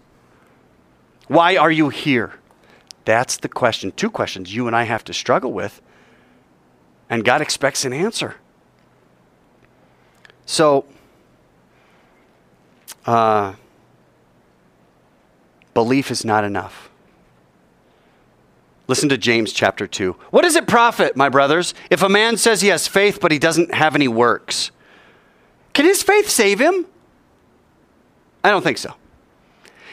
Why 1.26 1.56
are 1.56 1.71
you 1.71 1.88
here? 1.88 2.35
That's 3.06 3.38
the 3.38 3.49
question. 3.49 3.92
Two 3.92 4.11
questions 4.11 4.54
you 4.54 4.66
and 4.66 4.76
I 4.76 4.83
have 4.83 5.04
to 5.04 5.14
struggle 5.14 5.52
with. 5.52 5.80
And 7.09 7.25
God 7.25 7.40
expects 7.40 7.85
an 7.85 7.92
answer. 7.92 8.37
So, 10.45 10.85
uh, 13.06 13.54
belief 15.73 16.11
is 16.11 16.25
not 16.25 16.45
enough. 16.45 16.85
Listen 18.88 19.08
to 19.08 19.18
James 19.18 19.52
chapter 19.52 19.86
2. 19.86 20.12
What 20.30 20.42
does 20.42 20.56
it 20.56 20.68
profit, 20.68 21.16
my 21.16 21.28
brothers, 21.28 21.74
if 21.90 22.02
a 22.02 22.08
man 22.08 22.36
says 22.36 22.60
he 22.60 22.68
has 22.68 22.86
faith 22.86 23.18
but 23.20 23.32
he 23.32 23.38
doesn't 23.38 23.74
have 23.74 23.94
any 23.94 24.08
works? 24.08 24.70
Can 25.72 25.84
his 25.84 26.02
faith 26.02 26.28
save 26.28 26.60
him? 26.60 26.86
I 28.44 28.50
don't 28.50 28.62
think 28.62 28.78
so. 28.78 28.94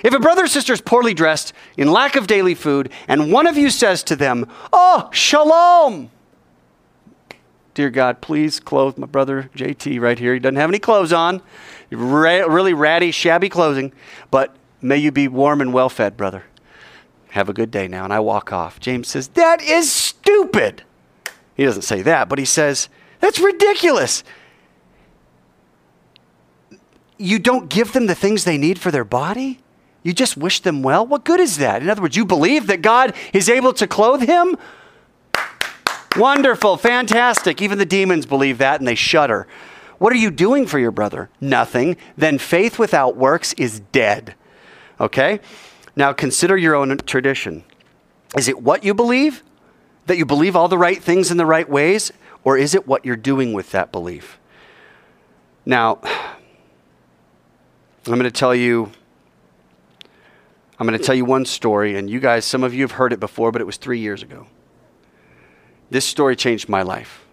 If 0.03 0.13
a 0.13 0.19
brother 0.19 0.43
or 0.43 0.47
sister 0.47 0.73
is 0.73 0.81
poorly 0.81 1.13
dressed, 1.13 1.53
in 1.77 1.91
lack 1.91 2.15
of 2.15 2.27
daily 2.27 2.55
food, 2.55 2.91
and 3.07 3.31
one 3.31 3.47
of 3.47 3.57
you 3.57 3.69
says 3.69 4.03
to 4.03 4.15
them, 4.15 4.47
Oh, 4.71 5.09
shalom! 5.12 6.12
Dear 7.73 7.89
God, 7.89 8.21
please 8.21 8.59
clothe 8.59 8.97
my 8.97 9.07
brother 9.07 9.50
JT 9.55 10.00
right 10.00 10.19
here. 10.19 10.33
He 10.33 10.39
doesn't 10.39 10.57
have 10.57 10.69
any 10.69 10.77
clothes 10.77 11.12
on, 11.12 11.41
really 11.89 12.73
ratty, 12.73 13.09
shabby 13.09 13.50
clothing, 13.50 13.91
but 14.29 14.55
may 14.81 14.97
you 14.97 15.12
be 15.12 15.27
warm 15.27 15.62
and 15.62 15.73
well 15.73 15.89
fed, 15.89 16.15
brother. 16.15 16.43
Have 17.34 17.50
a 17.50 17.54
good 17.54 17.72
day 17.72 17.88
now. 17.88 18.04
And 18.04 18.13
I 18.13 18.20
walk 18.20 18.54
off. 18.54 18.80
James 18.80 19.08
says, 19.08 19.30
That 19.30 19.60
is 19.60 19.92
stupid. 19.92 20.84
He 21.56 21.66
doesn't 21.66 21.82
say 21.82 22.04
that, 22.04 22.30
but 22.30 22.38
he 22.38 22.46
says, 22.46 22.90
That's 23.22 23.40
ridiculous. 23.40 24.24
You 27.18 27.40
don't 27.40 27.70
give 27.70 27.94
them 27.94 28.06
the 28.06 28.13
things 28.13 28.44
they 28.44 28.60
need 28.60 28.78
for 28.78 28.92
their 28.92 29.04
body? 29.04 29.60
You 30.04 30.13
just 30.13 30.38
wish 30.38 30.60
them 30.60 30.84
well? 30.84 31.08
What 31.08 31.24
good 31.24 31.40
is 31.40 31.58
that? 31.58 31.82
In 31.82 31.90
other 31.90 32.04
words, 32.04 32.16
you 32.16 32.24
believe 32.24 32.68
that 32.68 32.84
God 32.84 33.16
is 33.34 33.50
able 33.50 33.74
to 33.74 33.88
clothe 33.88 34.22
him? 34.22 34.56
Wonderful, 36.16 36.78
fantastic. 36.78 37.63
Even 37.63 37.80
the 37.80 37.86
demons 37.86 38.28
believe 38.28 38.60
that 38.60 38.80
and 38.80 38.88
they 38.88 38.94
shudder. 38.94 39.48
What 39.98 40.13
are 40.13 40.18
you 40.18 40.30
doing 40.30 40.68
for 40.68 40.78
your 40.78 40.92
brother? 40.92 41.32
Nothing. 41.42 41.98
Then 42.16 42.38
faith 42.38 42.78
without 42.78 43.18
works 43.18 43.54
is 43.54 43.80
dead. 43.80 44.36
Okay? 45.00 45.40
Now 45.95 46.13
consider 46.13 46.57
your 46.57 46.75
own 46.75 46.97
tradition. 47.05 47.63
Is 48.38 48.47
it 48.47 48.62
what 48.62 48.83
you 48.83 48.93
believe? 48.93 49.43
That 50.07 50.17
you 50.17 50.25
believe 50.25 50.55
all 50.55 50.67
the 50.67 50.77
right 50.77 51.01
things 51.01 51.31
in 51.31 51.38
the 51.38 51.45
right 51.45 51.69
ways? 51.69 52.12
Or 52.43 52.57
is 52.57 52.75
it 52.75 52.88
what 52.88 53.05
you're 53.05 53.15
doing 53.15 53.53
with 53.53 53.71
that 53.71 53.91
belief? 53.91 54.39
Now, 55.65 56.00
I'm 58.05 58.19
going 58.19 58.23
to 58.23 58.31
tell 58.31 58.53
you 58.53 58.91
I'm 60.79 60.88
going 60.88 61.00
to 61.00 61.05
tell 61.05 61.15
you 61.15 61.23
one 61.23 61.45
story 61.45 61.95
and 61.95 62.09
you 62.09 62.19
guys 62.19 62.43
some 62.43 62.63
of 62.63 62.73
you 62.73 62.81
have 62.81 62.93
heard 62.93 63.13
it 63.13 63.19
before 63.19 63.51
but 63.51 63.62
it 63.62 63.65
was 63.65 63.77
3 63.77 64.00
years 64.00 64.23
ago. 64.23 64.47
This 65.89 66.03
story 66.03 66.35
changed 66.35 66.67
my 66.67 66.81
life 66.81 67.23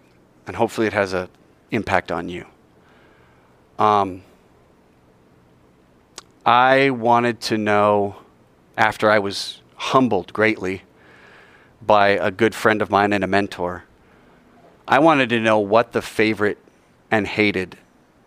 and 0.47 0.55
hopefully 0.55 0.87
it 0.87 0.93
has 0.93 1.11
an 1.11 1.27
impact 1.71 2.11
on 2.11 2.29
you. 2.29 2.45
Um, 3.77 4.23
I 6.45 6.91
wanted 6.91 7.41
to 7.41 7.57
know 7.57 8.15
after 8.81 9.11
I 9.11 9.19
was 9.19 9.61
humbled 9.75 10.33
greatly 10.33 10.81
by 11.83 12.09
a 12.09 12.31
good 12.31 12.55
friend 12.55 12.81
of 12.81 12.89
mine 12.89 13.13
and 13.13 13.23
a 13.23 13.27
mentor, 13.27 13.83
I 14.87 14.97
wanted 14.97 15.29
to 15.29 15.39
know 15.39 15.59
what 15.59 15.91
the 15.91 16.01
favorite 16.01 16.57
and 17.11 17.27
hated, 17.27 17.77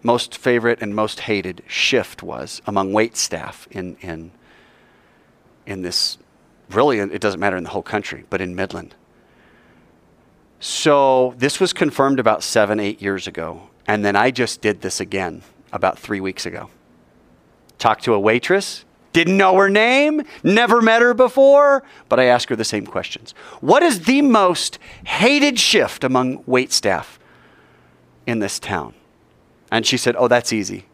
most 0.04 0.36
favorite 0.36 0.80
and 0.80 0.94
most 0.94 1.20
hated 1.20 1.64
shift 1.66 2.22
was 2.22 2.62
among 2.68 2.92
wait 2.92 3.16
staff 3.16 3.66
in, 3.72 3.96
in, 3.96 4.30
in 5.66 5.82
this, 5.82 6.18
really, 6.70 7.00
it 7.00 7.20
doesn't 7.20 7.40
matter 7.40 7.56
in 7.56 7.64
the 7.64 7.70
whole 7.70 7.82
country, 7.82 8.22
but 8.30 8.40
in 8.40 8.54
Midland. 8.54 8.94
So 10.60 11.34
this 11.36 11.58
was 11.58 11.72
confirmed 11.72 12.20
about 12.20 12.44
seven, 12.44 12.78
eight 12.78 13.02
years 13.02 13.26
ago. 13.26 13.70
And 13.88 14.04
then 14.04 14.14
I 14.14 14.30
just 14.30 14.60
did 14.60 14.82
this 14.82 15.00
again 15.00 15.42
about 15.72 15.98
three 15.98 16.20
weeks 16.20 16.46
ago. 16.46 16.70
Talked 17.80 18.04
to 18.04 18.14
a 18.14 18.20
waitress, 18.20 18.84
didn't 19.14 19.36
know 19.36 19.56
her 19.56 19.70
name, 19.70 20.22
never 20.42 20.82
met 20.82 21.00
her 21.00 21.14
before, 21.14 21.84
but 22.10 22.20
I 22.20 22.24
asked 22.24 22.50
her 22.50 22.56
the 22.56 22.64
same 22.64 22.84
questions. 22.84 23.32
What 23.60 23.82
is 23.82 24.00
the 24.00 24.20
most 24.20 24.78
hated 25.06 25.58
shift 25.58 26.04
among 26.04 26.42
wait 26.46 26.72
staff 26.72 27.18
in 28.26 28.40
this 28.40 28.58
town? 28.58 28.92
And 29.70 29.86
she 29.86 29.96
said, 29.96 30.16
Oh, 30.18 30.28
that's 30.28 30.52
easy. 30.52 30.86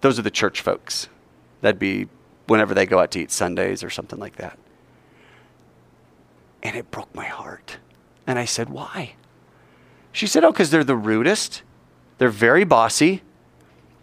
Those 0.00 0.18
are 0.18 0.22
the 0.22 0.30
church 0.30 0.62
folks. 0.62 1.08
That'd 1.60 1.78
be 1.78 2.08
whenever 2.46 2.74
they 2.74 2.86
go 2.86 2.98
out 2.98 3.10
to 3.12 3.20
eat 3.20 3.30
Sundays 3.30 3.84
or 3.84 3.90
something 3.90 4.18
like 4.18 4.36
that. 4.36 4.58
And 6.62 6.76
it 6.76 6.90
broke 6.90 7.14
my 7.14 7.26
heart. 7.26 7.76
And 8.26 8.38
I 8.38 8.46
said, 8.46 8.70
Why? 8.70 9.16
She 10.12 10.26
said, 10.26 10.44
Oh, 10.44 10.50
because 10.50 10.70
they're 10.70 10.82
the 10.82 10.96
rudest, 10.96 11.62
they're 12.16 12.30
very 12.30 12.64
bossy, 12.64 13.20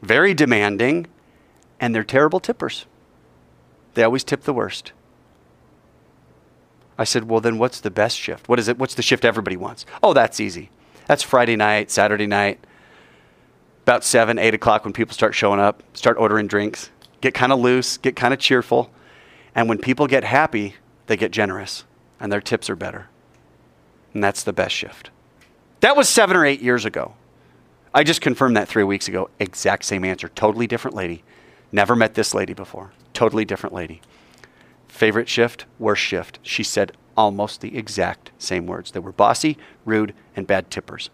very 0.04 0.36
demanding, 0.36 1.08
and 1.80 1.96
they're 1.96 2.04
terrible 2.04 2.40
tippers. 2.40 2.86
They 3.94 4.04
always 4.04 4.24
tip 4.24 4.44
the 4.44 4.54
worst. 4.54 4.92
I 6.98 7.04
said, 7.04 7.30
Well, 7.30 7.42
then 7.42 7.58
what's 7.58 7.80
the 7.80 7.92
best 7.92 8.18
shift? 8.18 8.48
What 8.48 8.60
is 8.60 8.68
it? 8.68 8.78
What's 8.78 8.96
the 8.96 9.02
shift 9.02 9.26
everybody 9.26 9.58
wants? 9.58 9.86
Oh, 10.04 10.14
that's 10.14 10.40
easy. 10.40 10.70
That's 11.08 11.24
Friday 11.24 11.56
night, 11.56 11.92
Saturday 11.92 12.28
night, 12.28 12.60
about 13.84 14.04
7, 14.04 14.38
8 14.38 14.54
o'clock 14.54 14.84
when 14.84 14.94
people 14.94 15.14
start 15.14 15.34
showing 15.36 15.60
up, 15.60 15.84
start 15.94 16.18
ordering 16.18 16.48
drinks, 16.48 16.90
get 17.20 17.34
kind 17.34 17.52
of 17.52 17.60
loose, 17.60 17.98
get 17.98 18.16
kind 18.16 18.34
of 18.34 18.40
cheerful. 18.40 18.92
And 19.56 19.68
when 19.68 19.80
people 19.80 20.08
get 20.08 20.24
happy, 20.24 20.76
they 21.08 21.18
get 21.18 21.32
generous 21.32 21.84
and 22.20 22.32
their 22.32 22.40
tips 22.40 22.70
are 22.70 22.76
better. 22.76 23.10
And 24.14 24.24
that's 24.24 24.44
the 24.44 24.54
best 24.54 24.76
shift. 24.76 25.10
That 25.82 25.98
was 25.98 26.08
seven 26.08 26.38
or 26.38 26.46
eight 26.46 26.62
years 26.62 26.86
ago. 26.86 27.16
I 27.94 28.04
just 28.04 28.22
confirmed 28.22 28.56
that 28.56 28.68
three 28.68 28.84
weeks 28.84 29.08
ago. 29.08 29.30
Exact 29.40 29.84
same 29.84 30.06
answer. 30.06 30.30
Totally 30.30 30.68
different 30.68 30.96
lady. 30.96 31.24
Never 31.72 31.96
met 31.96 32.16
this 32.16 32.34
lady 32.34 32.54
before. 32.54 32.92
Totally 33.14 33.46
different 33.46 33.74
lady. 33.74 34.02
Favorite 34.88 35.30
shift, 35.30 35.66
worst 35.80 36.02
shift. 36.02 36.40
She 36.42 36.64
said 36.64 36.92
almost 37.16 37.62
the 37.62 37.78
exact 37.78 38.32
same 38.38 38.68
words. 38.68 38.92
They 38.92 39.00
were 39.00 39.12
bossy, 39.12 39.58
rude, 39.86 40.14
and 40.36 40.46
bad 40.48 40.70
tippers. 40.70 41.10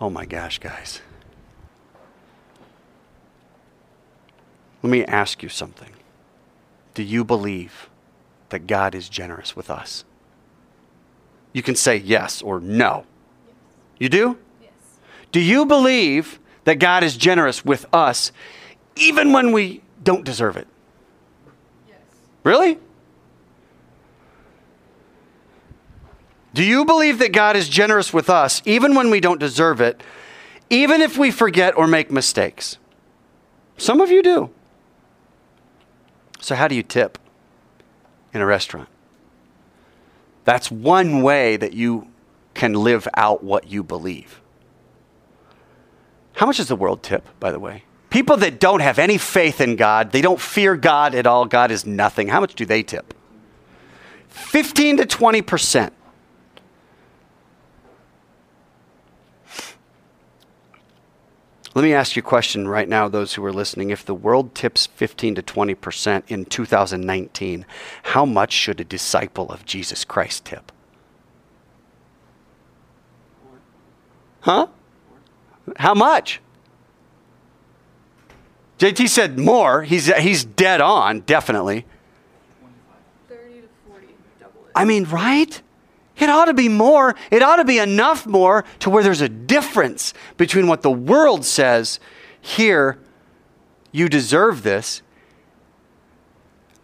Oh 0.00 0.10
my 0.10 0.26
gosh, 0.26 0.58
guys. 0.58 1.00
Let 4.82 4.90
me 4.90 5.04
ask 5.06 5.42
you 5.42 5.48
something. 5.48 5.92
Do 6.92 7.02
you 7.02 7.24
believe 7.24 7.88
that 8.50 8.66
God 8.66 8.94
is 8.94 9.08
generous 9.08 9.56
with 9.56 9.70
us? 9.70 10.04
You 11.54 11.62
can 11.62 11.74
say 11.74 11.96
yes 11.96 12.42
or 12.42 12.60
no. 12.60 13.06
Yes. 13.46 13.56
You 13.98 14.08
do? 14.10 14.38
Yes. 14.60 14.72
Do 15.32 15.40
you 15.40 15.64
believe 15.64 16.38
that 16.64 16.76
God 16.76 17.04
is 17.04 17.16
generous 17.16 17.64
with 17.64 17.86
us 17.92 18.32
even 18.96 19.32
when 19.32 19.52
we 19.52 19.82
don't 20.02 20.24
deserve 20.24 20.56
it. 20.56 20.66
Yes. 21.88 21.98
Really? 22.42 22.78
Do 26.52 26.62
you 26.62 26.84
believe 26.84 27.18
that 27.18 27.32
God 27.32 27.56
is 27.56 27.68
generous 27.68 28.12
with 28.12 28.30
us 28.30 28.62
even 28.64 28.94
when 28.94 29.10
we 29.10 29.20
don't 29.20 29.40
deserve 29.40 29.80
it, 29.80 30.02
even 30.70 31.00
if 31.00 31.18
we 31.18 31.30
forget 31.30 31.76
or 31.76 31.86
make 31.86 32.10
mistakes? 32.10 32.78
Some 33.76 34.00
of 34.00 34.10
you 34.10 34.22
do. 34.22 34.50
So, 36.40 36.54
how 36.54 36.68
do 36.68 36.74
you 36.74 36.82
tip 36.82 37.18
in 38.32 38.40
a 38.40 38.46
restaurant? 38.46 38.88
That's 40.44 40.70
one 40.70 41.22
way 41.22 41.56
that 41.56 41.72
you 41.72 42.08
can 42.52 42.74
live 42.74 43.08
out 43.16 43.42
what 43.42 43.66
you 43.66 43.82
believe. 43.82 44.40
How 46.34 46.46
much 46.46 46.58
does 46.58 46.68
the 46.68 46.76
world 46.76 47.02
tip, 47.02 47.26
by 47.40 47.50
the 47.50 47.60
way? 47.60 47.84
People 48.10 48.36
that 48.38 48.60
don't 48.60 48.80
have 48.80 48.98
any 48.98 49.18
faith 49.18 49.60
in 49.60 49.76
God, 49.76 50.12
they 50.12 50.20
don't 50.20 50.40
fear 50.40 50.76
God 50.76 51.14
at 51.14 51.26
all, 51.26 51.46
God 51.46 51.70
is 51.70 51.84
nothing. 51.86 52.28
How 52.28 52.40
much 52.40 52.54
do 52.54 52.64
they 52.64 52.82
tip? 52.82 53.14
15 54.28 54.98
to 54.98 55.06
20%. 55.06 55.90
Let 61.74 61.82
me 61.82 61.92
ask 61.92 62.14
you 62.14 62.20
a 62.20 62.22
question 62.22 62.68
right 62.68 62.88
now, 62.88 63.08
those 63.08 63.34
who 63.34 63.44
are 63.44 63.52
listening. 63.52 63.90
If 63.90 64.04
the 64.04 64.14
world 64.14 64.54
tips 64.54 64.86
15 64.86 65.34
to 65.36 65.42
20% 65.42 66.22
in 66.28 66.44
2019, 66.44 67.66
how 68.04 68.24
much 68.24 68.52
should 68.52 68.80
a 68.80 68.84
disciple 68.84 69.50
of 69.50 69.64
Jesus 69.64 70.04
Christ 70.04 70.44
tip? 70.44 70.70
Huh? 74.42 74.68
How 75.76 75.94
much? 75.94 76.40
JT 78.78 79.08
said 79.08 79.38
more. 79.38 79.82
He's, 79.82 80.06
he's 80.16 80.44
dead 80.44 80.80
on, 80.80 81.20
definitely. 81.20 81.86
30 83.28 83.60
to 83.60 83.68
40, 83.88 84.06
double 84.40 84.64
it. 84.66 84.72
I 84.74 84.84
mean, 84.84 85.04
right? 85.04 85.62
It 86.16 86.28
ought 86.28 86.46
to 86.46 86.54
be 86.54 86.68
more. 86.68 87.14
It 87.30 87.42
ought 87.42 87.56
to 87.56 87.64
be 87.64 87.78
enough 87.78 88.26
more 88.26 88.64
to 88.80 88.90
where 88.90 89.02
there's 89.02 89.20
a 89.20 89.28
difference 89.28 90.14
between 90.36 90.66
what 90.66 90.82
the 90.82 90.90
world 90.90 91.44
says 91.44 91.98
here, 92.40 92.98
you 93.90 94.08
deserve 94.08 94.62
this, 94.62 95.02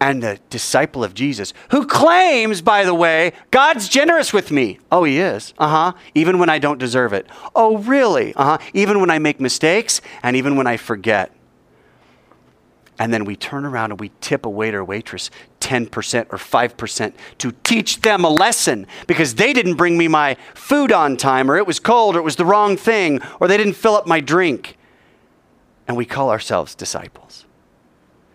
and 0.00 0.22
the 0.22 0.38
disciple 0.48 1.04
of 1.04 1.12
Jesus, 1.12 1.52
who 1.70 1.86
claims, 1.86 2.62
by 2.62 2.84
the 2.84 2.94
way, 2.94 3.32
God's 3.50 3.88
generous 3.88 4.32
with 4.32 4.50
me. 4.50 4.78
Oh, 4.90 5.04
he 5.04 5.18
is. 5.18 5.52
Uh 5.58 5.68
huh. 5.68 5.92
Even 6.14 6.38
when 6.38 6.48
I 6.48 6.58
don't 6.58 6.78
deserve 6.78 7.12
it. 7.12 7.26
Oh, 7.54 7.78
really? 7.78 8.34
Uh 8.34 8.44
huh. 8.44 8.58
Even 8.72 9.00
when 9.00 9.10
I 9.10 9.18
make 9.18 9.40
mistakes 9.40 10.00
and 10.22 10.36
even 10.36 10.56
when 10.56 10.66
I 10.66 10.78
forget. 10.78 11.32
And 12.98 13.14
then 13.14 13.24
we 13.24 13.34
turn 13.34 13.64
around 13.64 13.92
and 13.92 14.00
we 14.00 14.10
tip 14.20 14.44
a 14.44 14.50
waiter 14.50 14.80
or 14.80 14.84
waitress 14.84 15.30
10% 15.60 16.26
or 16.30 16.38
5% 16.38 17.12
to 17.38 17.52
teach 17.64 18.02
them 18.02 18.24
a 18.24 18.28
lesson 18.28 18.86
because 19.06 19.36
they 19.36 19.52
didn't 19.54 19.74
bring 19.74 19.96
me 19.96 20.06
my 20.06 20.36
food 20.54 20.92
on 20.92 21.16
time, 21.16 21.50
or 21.50 21.56
it 21.56 21.66
was 21.66 21.80
cold, 21.80 22.14
or 22.14 22.18
it 22.18 22.22
was 22.22 22.36
the 22.36 22.44
wrong 22.44 22.76
thing, 22.76 23.20
or 23.38 23.48
they 23.48 23.56
didn't 23.56 23.72
fill 23.72 23.94
up 23.94 24.06
my 24.06 24.20
drink. 24.20 24.76
And 25.88 25.96
we 25.96 26.04
call 26.04 26.30
ourselves 26.30 26.74
disciples 26.74 27.46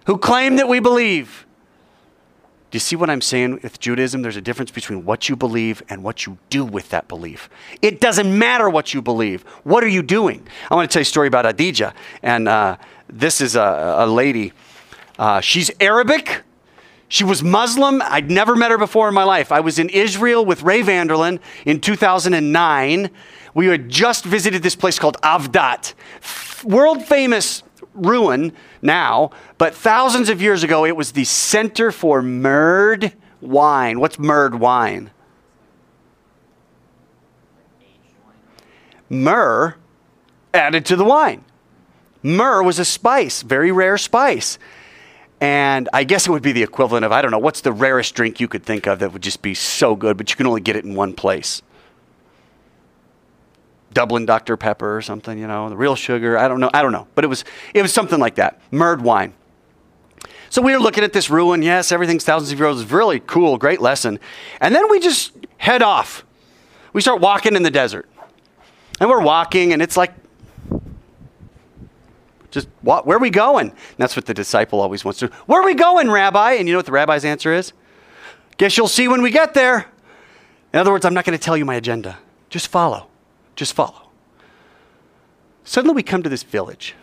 who 0.06 0.18
claim 0.18 0.56
that 0.56 0.68
we 0.68 0.80
believe. 0.80 1.45
You 2.76 2.80
see 2.80 2.98
what 2.98 3.10
I'm 3.10 3.22
saying 3.22 3.62
with 3.64 3.80
Judaism? 3.80 4.22
There's 4.22 4.36
a 4.36 4.42
difference 4.42 4.70
between 4.70 5.06
what 5.06 5.30
you 5.30 5.38
believe 5.38 5.82
and 5.88 6.04
what 6.04 6.26
you 6.26 6.38
do 6.50 6.66
with 6.66 6.90
that 6.90 7.08
belief. 7.08 7.50
It 7.82 8.02
doesn't 8.02 8.38
matter 8.38 8.70
what 8.70 8.94
you 8.94 9.02
believe. 9.02 9.44
What 9.64 9.82
are 9.82 9.88
you 9.88 10.04
doing? 10.04 10.46
I 10.70 10.76
want 10.76 10.92
to 10.92 10.94
tell 10.94 11.00
you 11.00 11.04
a 11.04 11.06
story 11.06 11.30
about 11.30 11.46
Adija. 11.46 11.94
And 12.22 12.50
uh, 12.50 12.76
this 13.08 13.40
is 13.40 13.56
a, 13.56 13.96
a 14.00 14.06
lady. 14.06 14.52
Uh, 15.18 15.40
she's 15.40 15.72
Arabic. 15.80 16.44
She 17.08 17.24
was 17.24 17.42
Muslim. 17.42 18.02
I'd 18.02 18.30
never 18.30 18.58
met 18.58 18.72
her 18.72 18.78
before 18.78 19.08
in 19.08 19.14
my 19.14 19.24
life. 19.24 19.54
I 19.54 19.62
was 19.62 19.80
in 19.80 19.88
Israel 19.88 20.44
with 20.44 20.62
Ray 20.62 20.82
Vander 20.82 21.14
Laan 21.14 21.40
in 21.66 21.80
2009. 21.80 23.10
We 23.54 23.68
had 23.68 23.88
just 23.88 24.26
visited 24.26 24.64
this 24.64 24.76
place 24.76 25.00
called 25.00 25.16
Avdat, 25.22 25.94
world 26.66 27.06
famous 27.06 27.64
ruin 27.96 28.52
now, 28.82 29.32
but 29.58 29.74
thousands 29.74 30.30
of 30.30 30.42
years 30.42 30.64
ago, 30.64 30.86
it 30.86 30.96
was 30.96 31.14
the 31.14 31.24
center 31.24 31.92
for 31.92 32.22
myrrhed 32.22 33.14
wine. 33.42 34.00
What's 34.00 34.20
myrrhed 34.20 34.56
wine? 34.56 35.12
Myrrh 39.10 39.76
added 40.54 40.86
to 40.86 40.96
the 40.96 41.06
wine. 41.06 41.44
Myrrh 42.24 42.64
was 42.64 42.80
a 42.80 42.86
spice, 42.86 43.44
very 43.44 43.72
rare 43.72 43.98
spice. 43.98 44.58
And 45.40 45.90
I 45.94 46.06
guess 46.06 46.28
it 46.28 46.32
would 46.32 46.42
be 46.42 46.54
the 46.54 46.64
equivalent 46.64 47.06
of, 47.06 47.12
I 47.12 47.22
don't 47.22 47.30
know, 47.30 47.38
what's 47.38 47.62
the 47.62 47.74
rarest 47.74 48.16
drink 48.16 48.40
you 48.40 48.48
could 48.48 48.64
think 48.64 48.88
of 48.88 49.00
that 49.00 49.14
would 49.14 49.22
just 49.22 49.42
be 49.42 49.54
so 49.54 49.96
good, 49.96 50.18
but 50.18 50.30
you 50.32 50.36
can 50.36 50.48
only 50.48 50.62
get 50.62 50.76
it 50.76 50.86
in 50.86 50.96
one 50.96 51.14
place? 51.14 51.62
Dublin 53.96 54.26
Dr. 54.28 54.58
Pepper 54.58 54.96
or 54.96 55.02
something, 55.02 55.40
you 55.40 55.48
know, 55.48 55.70
the 55.70 55.78
real 55.78 55.96
sugar. 55.96 56.38
I 56.38 56.48
don't 56.48 56.60
know. 56.60 56.70
I 56.74 56.84
don't 56.84 56.92
know. 56.92 57.08
But 57.16 57.24
it 57.24 57.28
was, 57.28 57.44
it 57.74 57.82
was 57.82 57.92
something 57.92 58.20
like 58.20 58.36
that. 58.36 58.60
Myrrhed 58.70 59.02
wine. 59.02 59.34
So 60.50 60.62
we 60.62 60.74
were 60.74 60.80
looking 60.80 61.04
at 61.04 61.14
this 61.14 61.30
ruin. 61.30 61.64
Yes, 61.64 61.92
everything's 61.92 62.24
thousands 62.24 62.52
of 62.52 62.60
years 62.60 62.78
old. 62.78 62.92
Really 62.92 63.22
cool, 63.22 63.58
great 63.58 63.82
lesson. 63.82 64.20
And 64.62 64.76
then 64.76 64.92
we 64.92 65.00
just 65.00 65.32
head 65.58 65.82
off. 65.82 66.26
We 66.94 67.02
start 67.02 67.22
walking 67.22 67.56
in 67.56 67.64
the 67.64 67.72
desert. 67.72 68.08
And 69.00 69.10
we're 69.10 69.22
walking, 69.22 69.74
and 69.74 69.82
it's 69.82 69.98
like 69.98 70.14
just 72.52 72.68
what, 72.82 73.06
where 73.06 73.18
are 73.18 73.20
we 73.20 73.30
going? 73.30 73.70
And 73.70 73.98
that's 73.98 74.16
what 74.16 74.26
the 74.26 74.34
disciple 74.34 74.80
always 74.80 75.04
wants 75.04 75.20
to. 75.20 75.28
Where 75.46 75.62
are 75.62 75.66
we 75.66 75.74
going, 75.74 76.10
Rabbi? 76.12 76.54
And 76.54 76.68
you 76.68 76.74
know 76.74 76.80
what 76.80 76.86
the 76.86 76.94
rabbi's 76.94 77.26
answer 77.26 77.54
is? 77.54 77.74
Guess 78.58 78.78
you'll 78.78 78.88
see 78.88 79.08
when 79.08 79.22
we 79.22 79.32
get 79.32 79.54
there. 79.54 79.88
In 80.74 80.80
other 80.80 80.92
words, 80.92 81.06
I'm 81.06 81.14
not 81.14 81.26
going 81.26 81.38
to 81.38 81.44
tell 81.44 81.58
you 81.58 81.66
my 81.66 81.76
agenda. 81.76 82.18
Just 82.50 82.70
follow. 82.70 83.08
Just 83.56 83.74
follow. 83.74 84.10
Suddenly 85.64 85.96
we 85.96 86.04
come 86.04 86.24
to 86.24 86.30
this 86.30 86.44
village. 86.44 86.96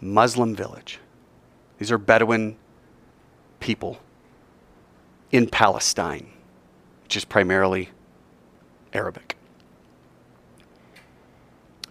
Muslim 0.00 0.54
village. 0.54 0.98
These 1.78 1.92
are 1.92 1.98
Bedouin 1.98 2.56
people 3.60 3.98
in 5.30 5.46
Palestine, 5.46 6.30
which 7.04 7.16
is 7.16 7.24
primarily 7.24 7.90
Arabic. 8.92 9.36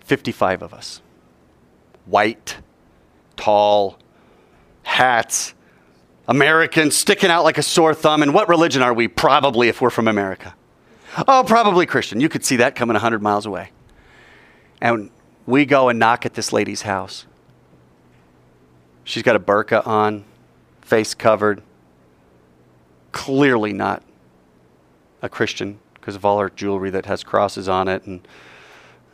55 0.04 0.64
of 0.64 0.74
us. 0.74 1.02
White, 2.06 2.58
tall, 3.36 3.98
hats, 4.84 5.54
Americans 6.28 6.96
sticking 6.96 7.30
out 7.30 7.44
like 7.44 7.58
a 7.58 7.64
sore 7.64 7.94
thumb. 7.94 8.22
And 8.22 8.34
what 8.34 8.50
religion 8.50 8.82
are 8.82 8.94
we? 8.94 9.08
Probably, 9.08 9.70
if 9.70 9.82
we're 9.82 9.90
from 9.90 10.08
America. 10.08 10.56
Oh, 11.28 11.44
probably 11.46 11.86
Christian. 11.86 12.20
You 12.20 12.30
could 12.30 12.46
see 12.46 12.58
that 12.58 12.76
coming 12.76 12.94
100 12.94 13.22
miles 13.22 13.46
away. 13.46 13.72
And 14.82 15.10
we 15.46 15.66
go 15.66 15.90
and 15.90 16.00
knock 16.00 16.26
at 16.26 16.34
this 16.34 16.54
lady's 16.54 16.84
house. 16.84 17.26
She's 19.04 19.24
got 19.24 19.36
a 19.36 19.40
burqa 19.40 19.86
on, 19.88 20.24
face 20.82 21.14
covered. 21.14 21.64
Clearly 23.12 23.74
not 23.74 24.04
a 25.22 25.30
Christian 25.30 25.80
because 25.96 26.16
of 26.16 26.24
all 26.24 26.40
her 26.40 26.50
jewelry 26.50 26.92
that 26.92 27.08
has 27.08 27.24
crosses 27.24 27.68
on 27.68 27.88
it 27.88 28.04
and 28.06 28.26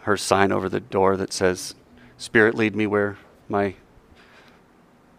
her 0.01 0.17
sign 0.17 0.51
over 0.51 0.69
the 0.69 0.79
door 0.79 1.17
that 1.17 1.33
says, 1.33 1.75
Spirit, 2.17 2.55
lead 2.55 2.75
me 2.75 2.85
where 2.85 3.17
my 3.49 3.75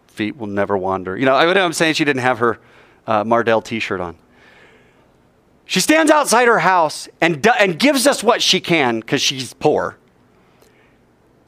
feet 0.07 0.37
will 0.37 0.47
never 0.47 0.77
wander. 0.77 1.17
You 1.17 1.25
know, 1.25 1.35
I 1.35 1.45
I'm 1.63 1.73
saying 1.73 1.95
she 1.95 2.05
didn't 2.05 2.21
have 2.21 2.39
her 2.39 2.59
uh, 3.05 3.23
Mardel 3.23 3.63
t 3.63 3.79
shirt 3.79 3.99
on. 3.99 4.17
She 5.67 5.81
stands 5.81 6.09
outside 6.09 6.47
her 6.47 6.59
house 6.59 7.09
and, 7.19 7.45
and 7.59 7.77
gives 7.77 8.07
us 8.07 8.23
what 8.23 8.41
she 8.41 8.61
can 8.61 9.01
because 9.01 9.21
she's 9.21 9.53
poor. 9.53 9.97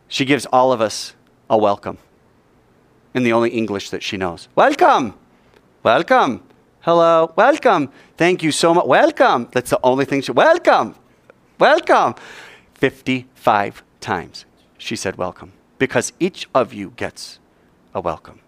She 0.10 0.26
gives 0.26 0.46
all 0.48 0.74
of 0.74 0.82
us 0.82 1.16
a 1.50 1.58
welcome 1.58 1.98
in 3.14 3.24
the 3.24 3.32
only 3.32 3.52
English 3.52 3.90
that 3.92 4.04
she 4.04 4.18
knows. 4.18 4.50
Welcome. 4.56 5.18
Welcome. 5.84 6.44
Hello. 6.82 7.34
Welcome. 7.38 7.90
Thank 8.18 8.44
you 8.44 8.52
so 8.52 8.74
much. 8.74 8.86
Welcome. 8.86 9.48
That's 9.54 9.70
the 9.70 9.80
only 9.84 10.04
thing 10.04 10.22
she. 10.22 10.34
Welcome. 10.34 10.96
Welcome. 11.58 12.16
55 12.76 13.84
times 14.02 14.46
she 14.78 14.96
said 14.96 15.18
welcome 15.18 15.54
because 15.78 16.12
each 16.20 16.48
of 16.54 16.74
you 16.74 16.92
gets 16.98 17.40
a 17.94 18.02
welcome. 18.02 18.42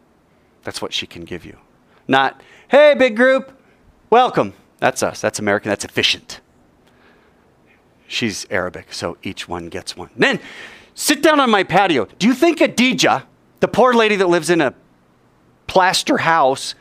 That's 0.64 0.82
what 0.82 0.94
she 0.94 1.08
can 1.08 1.24
give 1.24 1.46
you. 1.46 1.58
Not, 2.08 2.42
hey, 2.70 2.94
big 2.98 3.16
group, 3.16 3.58
welcome. 4.10 4.54
That's 4.82 5.04
us. 5.04 5.22
That's 5.22 5.38
American. 5.38 5.70
That's 5.70 5.86
efficient. 5.86 6.42
She's 8.08 8.46
Arabic, 8.50 8.92
so 8.92 9.16
each 9.24 9.48
one 9.48 9.70
gets 9.70 9.96
one. 9.96 10.10
Then 10.18 10.40
sit 10.96 11.22
down 11.22 11.40
on 11.40 11.50
my 11.52 11.64
patio. 11.64 12.08
Do 12.18 12.28
you 12.28 12.34
think 12.34 12.58
Adija, 12.58 13.24
the 13.60 13.68
poor 13.68 13.94
lady 13.94 14.16
that 14.18 14.28
lives 14.28 14.50
in 14.50 14.60
a 14.60 14.74
plaster 15.68 16.18
house, 16.18 16.74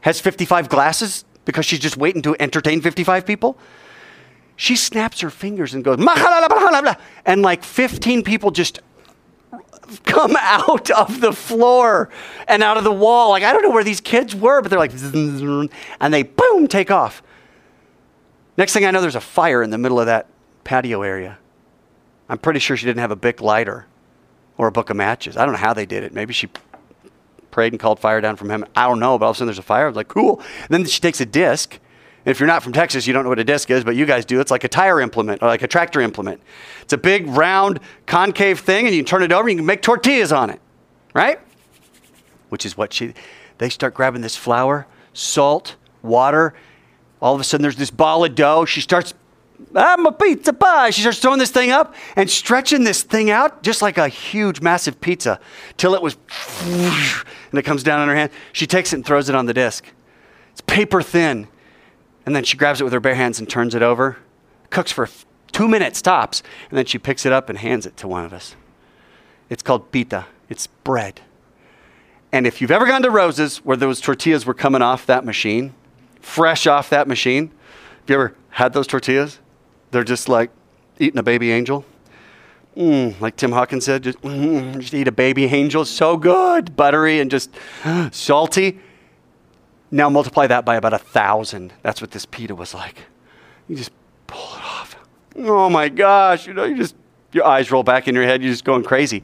has 0.00 0.20
55 0.20 0.68
glasses 0.68 1.24
because 1.44 1.64
she's 1.64 1.78
just 1.78 1.96
waiting 1.96 2.22
to 2.22 2.36
entertain 2.40 2.80
55 2.80 3.24
people? 3.24 3.56
She 4.56 4.74
snaps 4.74 5.20
her 5.20 5.30
fingers 5.30 5.74
and 5.74 5.84
goes, 5.84 5.98
and 7.24 7.42
like 7.42 7.64
15 7.64 8.24
people 8.24 8.50
just 8.50 8.80
come 10.04 10.36
out 10.40 10.90
of 10.90 11.20
the 11.20 11.32
floor 11.32 12.10
and 12.48 12.64
out 12.64 12.78
of 12.78 12.84
the 12.84 12.92
wall. 12.92 13.30
Like, 13.30 13.44
I 13.44 13.52
don't 13.52 13.62
know 13.62 13.70
where 13.70 13.84
these 13.84 14.00
kids 14.00 14.34
were, 14.34 14.60
but 14.60 14.70
they're 14.70 14.78
like, 14.78 14.92
and 14.92 16.12
they 16.12 16.24
boom, 16.24 16.66
take 16.66 16.90
off. 16.90 17.22
Next 18.56 18.72
thing 18.72 18.84
I 18.84 18.90
know, 18.90 19.00
there's 19.00 19.14
a 19.14 19.20
fire 19.20 19.62
in 19.62 19.70
the 19.70 19.78
middle 19.78 19.98
of 19.98 20.06
that 20.06 20.28
patio 20.62 21.02
area. 21.02 21.38
I'm 22.28 22.38
pretty 22.38 22.60
sure 22.60 22.76
she 22.76 22.86
didn't 22.86 23.00
have 23.00 23.10
a 23.10 23.16
Bic 23.16 23.40
lighter 23.40 23.86
or 24.56 24.66
a 24.66 24.72
book 24.72 24.90
of 24.90 24.96
matches. 24.96 25.36
I 25.36 25.44
don't 25.44 25.52
know 25.52 25.60
how 25.60 25.74
they 25.74 25.86
did 25.86 26.04
it. 26.04 26.12
Maybe 26.12 26.32
she 26.32 26.48
prayed 27.50 27.72
and 27.72 27.80
called 27.80 28.00
fire 28.00 28.20
down 28.20 28.36
from 28.36 28.50
heaven. 28.50 28.68
I 28.74 28.86
don't 28.88 29.00
know, 29.00 29.18
but 29.18 29.26
all 29.26 29.30
of 29.32 29.36
a 29.36 29.38
sudden 29.38 29.48
there's 29.48 29.58
a 29.58 29.62
fire. 29.62 29.84
I 29.84 29.88
was 29.88 29.96
like, 29.96 30.08
cool. 30.08 30.40
And 30.62 30.68
then 30.70 30.84
she 30.86 31.00
takes 31.00 31.20
a 31.20 31.26
disc 31.26 31.78
if 32.24 32.40
you're 32.40 32.46
not 32.46 32.62
from 32.62 32.72
Texas, 32.72 33.06
you 33.06 33.12
don't 33.12 33.24
know 33.24 33.28
what 33.28 33.38
a 33.38 33.44
disc 33.44 33.70
is, 33.70 33.84
but 33.84 33.96
you 33.96 34.06
guys 34.06 34.24
do. 34.24 34.40
It's 34.40 34.50
like 34.50 34.64
a 34.64 34.68
tire 34.68 35.00
implement 35.00 35.42
or 35.42 35.46
like 35.46 35.62
a 35.62 35.68
tractor 35.68 36.00
implement. 36.00 36.40
It's 36.82 36.92
a 36.92 36.98
big, 36.98 37.26
round, 37.26 37.80
concave 38.06 38.60
thing, 38.60 38.86
and 38.86 38.94
you 38.94 39.02
turn 39.02 39.22
it 39.22 39.30
over 39.30 39.42
and 39.42 39.50
you 39.50 39.56
can 39.58 39.66
make 39.66 39.82
tortillas 39.82 40.32
on 40.32 40.48
it, 40.48 40.60
right? 41.12 41.38
Which 42.48 42.64
is 42.64 42.76
what 42.76 42.94
she, 42.94 43.12
they 43.58 43.68
start 43.68 43.92
grabbing 43.92 44.22
this 44.22 44.36
flour, 44.36 44.86
salt, 45.12 45.76
water. 46.02 46.54
All 47.20 47.34
of 47.34 47.40
a 47.40 47.44
sudden, 47.44 47.62
there's 47.62 47.76
this 47.76 47.90
ball 47.90 48.24
of 48.24 48.34
dough. 48.34 48.64
She 48.64 48.80
starts 48.80 49.14
I'm 49.74 50.06
a 50.06 50.12
pizza 50.12 50.52
pie. 50.52 50.90
She 50.90 51.00
starts 51.00 51.18
throwing 51.18 51.38
this 51.38 51.50
thing 51.50 51.70
up 51.70 51.94
and 52.16 52.28
stretching 52.28 52.84
this 52.84 53.02
thing 53.02 53.30
out 53.30 53.62
just 53.62 53.82
like 53.82 53.98
a 53.98 54.08
huge, 54.08 54.60
massive 54.60 55.00
pizza 55.00 55.40
till 55.76 55.94
it 55.94 56.02
was, 56.02 56.16
and 56.64 57.58
it 57.58 57.62
comes 57.62 57.82
down 57.82 58.00
on 58.00 58.08
her 58.08 58.14
hand. 58.14 58.30
She 58.52 58.66
takes 58.66 58.92
it 58.92 58.96
and 58.96 59.06
throws 59.06 59.28
it 59.28 59.34
on 59.34 59.46
the 59.46 59.54
disc. 59.54 59.86
It's 60.52 60.60
paper 60.60 61.02
thin. 61.02 61.48
And 62.26 62.34
then 62.34 62.44
she 62.44 62.56
grabs 62.56 62.80
it 62.80 62.84
with 62.84 62.92
her 62.92 63.00
bare 63.00 63.14
hands 63.14 63.38
and 63.38 63.48
turns 63.48 63.74
it 63.74 63.82
over, 63.82 64.16
cooks 64.70 64.90
for 64.90 65.08
two 65.52 65.68
minutes 65.68 66.00
tops, 66.00 66.42
and 66.70 66.78
then 66.78 66.86
she 66.86 66.98
picks 66.98 67.26
it 67.26 67.32
up 67.32 67.48
and 67.48 67.58
hands 67.58 67.84
it 67.86 67.96
to 67.98 68.08
one 68.08 68.24
of 68.24 68.32
us. 68.32 68.56
It's 69.50 69.62
called 69.62 69.92
pita, 69.92 70.26
it's 70.48 70.66
bread. 70.66 71.20
And 72.32 72.46
if 72.46 72.60
you've 72.60 72.70
ever 72.70 72.86
gone 72.86 73.02
to 73.02 73.10
Rosa's 73.10 73.58
where 73.58 73.76
those 73.76 74.00
tortillas 74.00 74.46
were 74.46 74.54
coming 74.54 74.82
off 74.82 75.06
that 75.06 75.24
machine, 75.24 75.74
fresh 76.24 76.66
off 76.66 76.90
that 76.90 77.06
machine, 77.06 77.48
have 78.00 78.10
you 78.10 78.14
ever 78.14 78.34
had 78.50 78.72
those 78.72 78.86
tortillas? 78.86 79.38
They're 79.90 80.04
just 80.04 80.28
like 80.28 80.50
eating 80.98 81.18
a 81.18 81.22
baby 81.22 81.52
angel. 81.52 81.84
Mm, 82.76 83.20
like 83.20 83.36
Tim 83.36 83.52
Hawkins 83.52 83.84
said, 83.84 84.02
just, 84.02 84.20
mm, 84.22 84.80
just 84.80 84.94
eat 84.94 85.06
a 85.06 85.12
baby 85.12 85.44
angel. 85.44 85.84
So 85.84 86.16
good, 86.16 86.74
buttery 86.74 87.20
and 87.20 87.30
just 87.30 87.50
salty. 88.10 88.80
Now 89.90 90.08
multiply 90.08 90.48
that 90.48 90.64
by 90.64 90.74
about 90.74 90.92
a 90.92 90.98
thousand. 90.98 91.72
That's 91.82 92.00
what 92.00 92.10
this 92.10 92.26
pita 92.26 92.54
was 92.54 92.74
like. 92.74 92.98
You 93.68 93.76
just 93.76 93.92
pull 94.26 94.56
it 94.56 94.64
off. 94.64 94.96
Oh 95.36 95.68
my 95.68 95.88
gosh, 95.88 96.46
you 96.46 96.54
know, 96.54 96.64
you 96.64 96.76
just 96.76 96.96
your 97.32 97.44
eyes 97.44 97.70
roll 97.70 97.82
back 97.82 98.08
in 98.08 98.14
your 98.14 98.24
head, 98.24 98.42
you're 98.42 98.52
just 98.52 98.64
going 98.64 98.82
crazy. 98.82 99.22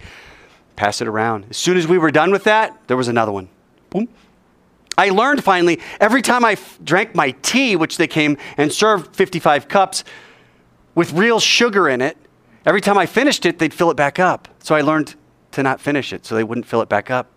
Pass 0.76 1.00
it 1.00 1.08
around. 1.08 1.46
As 1.50 1.56
soon 1.56 1.76
as 1.76 1.88
we 1.88 1.98
were 1.98 2.10
done 2.10 2.30
with 2.30 2.44
that, 2.44 2.76
there 2.86 2.96
was 2.96 3.08
another 3.08 3.32
one. 3.32 3.48
Boom. 3.90 4.08
I 4.98 5.10
learned 5.10 5.42
finally 5.42 5.80
every 6.00 6.22
time 6.22 6.44
I 6.44 6.52
f- 6.52 6.78
drank 6.82 7.14
my 7.14 7.30
tea, 7.42 7.76
which 7.76 7.96
they 7.96 8.06
came 8.06 8.36
and 8.56 8.72
served 8.72 9.14
55 9.16 9.68
cups 9.68 10.04
with 10.94 11.12
real 11.12 11.40
sugar 11.40 11.88
in 11.88 12.00
it, 12.00 12.16
every 12.66 12.80
time 12.80 12.98
I 12.98 13.06
finished 13.06 13.46
it, 13.46 13.58
they'd 13.58 13.72
fill 13.72 13.90
it 13.90 13.96
back 13.96 14.18
up. 14.18 14.48
So 14.62 14.74
I 14.74 14.82
learned 14.82 15.14
to 15.52 15.62
not 15.62 15.80
finish 15.80 16.12
it 16.12 16.26
so 16.26 16.34
they 16.34 16.44
wouldn't 16.44 16.66
fill 16.66 16.82
it 16.82 16.88
back 16.88 17.10
up 17.10 17.30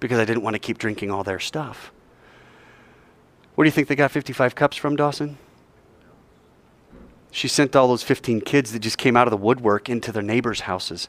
because 0.00 0.18
I 0.18 0.24
didn't 0.24 0.42
want 0.42 0.54
to 0.54 0.58
keep 0.60 0.78
drinking 0.78 1.10
all 1.10 1.24
their 1.24 1.40
stuff. 1.40 1.92
Where 3.54 3.64
do 3.64 3.68
you 3.68 3.72
think 3.72 3.88
they 3.88 3.96
got 3.96 4.10
55 4.10 4.54
cups 4.54 4.76
from, 4.76 4.94
Dawson? 4.94 5.38
She 7.30 7.48
sent 7.48 7.74
all 7.74 7.88
those 7.88 8.02
15 8.02 8.40
kids 8.42 8.72
that 8.72 8.78
just 8.80 8.98
came 8.98 9.16
out 9.16 9.26
of 9.26 9.30
the 9.30 9.36
woodwork 9.36 9.88
into 9.88 10.12
their 10.12 10.22
neighbors' 10.22 10.60
houses. 10.60 11.08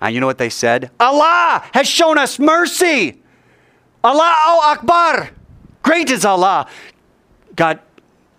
And 0.00 0.14
you 0.14 0.20
know 0.20 0.26
what 0.26 0.38
they 0.38 0.50
said? 0.50 0.90
Allah 1.00 1.64
has 1.72 1.86
shown 1.86 2.18
us 2.18 2.38
mercy. 2.38 3.22
Allah 4.04 4.60
Akbar. 4.76 5.30
Great 5.82 6.10
is 6.10 6.24
Allah. 6.26 6.68
God 7.56 7.80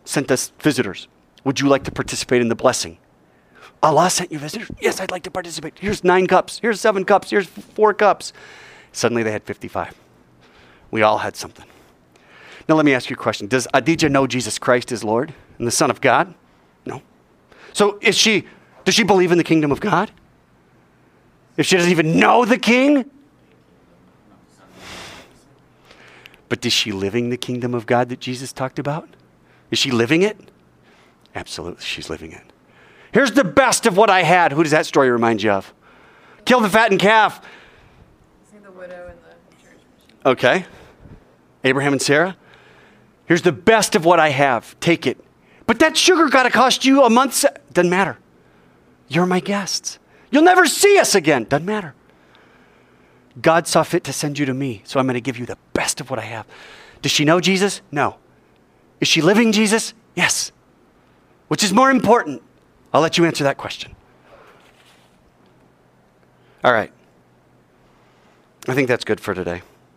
sent 0.06 0.30
us 0.30 0.51
visitors. 0.60 1.08
Would 1.43 1.60
you 1.60 1.67
like 1.67 1.84
to 1.86 1.91
participate 1.91 2.41
in 2.41 2.49
the 2.49 2.56
blessing? 2.56 2.99
Allah 3.82 4.10
sent 4.10 4.32
you 4.32 4.39
visitors? 4.39 4.69
Yes, 4.80 4.99
I'd 4.99 5.12
like 5.12 5.23
to 5.23 5.32
participate. 5.32 5.80
Here's 5.80 6.04
nine 6.04 6.28
cups. 6.28 6.60
Here's 6.60 6.80
seven 6.80 7.04
cups. 7.04 7.32
Here's 7.32 7.47
four 7.47 7.93
cups. 7.93 8.32
Suddenly 8.91 9.23
they 9.23 9.32
had 9.32 9.43
55. 9.43 9.95
We 10.91 11.01
all 11.01 11.17
had 11.17 11.36
something. 11.36 11.65
Now, 12.69 12.75
let 12.75 12.86
me 12.86 12.93
ask 12.93 13.10
you 13.10 13.15
a 13.15 13.17
question 13.17 13.47
Does 13.47 13.67
Adija 13.73 14.10
know 14.10 14.28
Jesus 14.28 14.58
Christ 14.58 14.91
is 14.91 15.04
Lord 15.04 15.34
and 15.58 15.67
the 15.67 15.71
Son 15.71 15.89
of 15.89 15.99
God? 15.99 16.34
No. 16.86 17.01
So, 17.73 17.97
is 18.01 18.15
she, 18.15 18.47
does 18.86 18.95
she 18.95 19.04
believe 19.04 19.32
in 19.32 19.38
the 19.38 19.43
kingdom 19.43 19.71
of 19.71 19.80
God? 19.80 20.12
If 21.58 21.65
she 21.65 21.75
doesn't 21.75 21.91
even 21.91 22.19
know 22.19 22.45
the 22.45 22.58
king? 22.58 23.10
But 26.55 26.65
is 26.65 26.71
she 26.71 26.93
living 26.93 27.31
the 27.31 27.37
kingdom 27.37 27.73
of 27.73 27.85
God 27.85 28.07
that 28.07 28.21
Jesus 28.21 28.53
talked 28.53 28.79
about? 28.79 29.09
Is 29.71 29.77
she 29.77 29.91
living 29.91 30.21
it? 30.21 30.39
Absolutely, 31.35 31.83
she's 31.83 32.09
living 32.09 32.31
it. 32.31 32.43
Here's 33.11 33.33
the 33.33 33.43
best 33.43 33.85
of 33.85 33.97
what 33.97 34.09
I 34.09 34.23
had. 34.23 34.53
Who 34.53 34.63
does 34.63 34.71
that 34.71 34.85
story 34.85 35.09
remind 35.09 35.43
you 35.43 35.51
of? 35.51 35.73
Kill 36.45 36.61
the 36.61 36.69
fattened 36.69 37.01
calf. 37.01 37.45
the 38.63 38.71
widow 38.71 39.09
and 39.09 39.17
the 39.19 39.61
church. 39.61 39.81
Okay. 40.25 40.65
Abraham 41.65 41.91
and 41.91 42.01
Sarah. 42.01 42.37
Here's 43.25 43.41
the 43.41 43.51
best 43.51 43.93
of 43.93 44.05
what 44.05 44.21
I 44.21 44.29
have. 44.29 44.79
Take 44.79 45.05
it. 45.05 45.21
But 45.67 45.79
that 45.79 45.97
sugar 45.97 46.29
got 46.29 46.43
to 46.43 46.51
cost 46.51 46.85
you 46.85 47.03
a 47.03 47.09
month's. 47.09 47.45
Doesn't 47.73 47.89
matter. 47.89 48.17
You're 49.09 49.25
my 49.25 49.41
guests. 49.41 49.99
You'll 50.31 50.43
never 50.43 50.67
see 50.67 50.97
us 50.99 51.15
again. 51.15 51.47
Doesn't 51.49 51.65
matter. 51.65 51.95
God 53.41 53.67
saw 53.67 53.84
fit 53.84 54.04
to 54.06 54.13
send 54.13 54.39
you 54.39 54.45
to 54.45 54.54
me, 54.54 54.82
so 54.86 55.00
I'm 55.00 55.06
going 55.06 55.15
to 55.15 55.21
give 55.21 55.38
you 55.38 55.45
the 55.45 55.58
best 55.74 56.00
of 56.00 56.10
what 56.10 56.19
I 56.19 56.24
have. 56.24 56.48
Does 57.02 57.12
she 57.12 57.26
know 57.26 57.39
Jesus? 57.39 57.82
No. 57.91 58.17
Is 59.02 59.08
she 59.08 59.21
living 59.21 59.52
Jesus? 59.52 59.93
Yes. 60.15 60.52
Which 61.48 61.63
is 61.63 61.74
more 61.74 61.91
important? 61.91 62.41
I'll 62.93 63.02
let 63.02 63.17
you 63.17 63.26
answer 63.26 63.43
that 63.43 63.58
question. 63.58 63.95
All 66.63 66.74
right. 66.74 66.91
I 68.67 68.74
think 68.74 68.88
that's 68.88 69.04
good 69.04 69.19
for 69.19 69.34
today. 69.34 69.62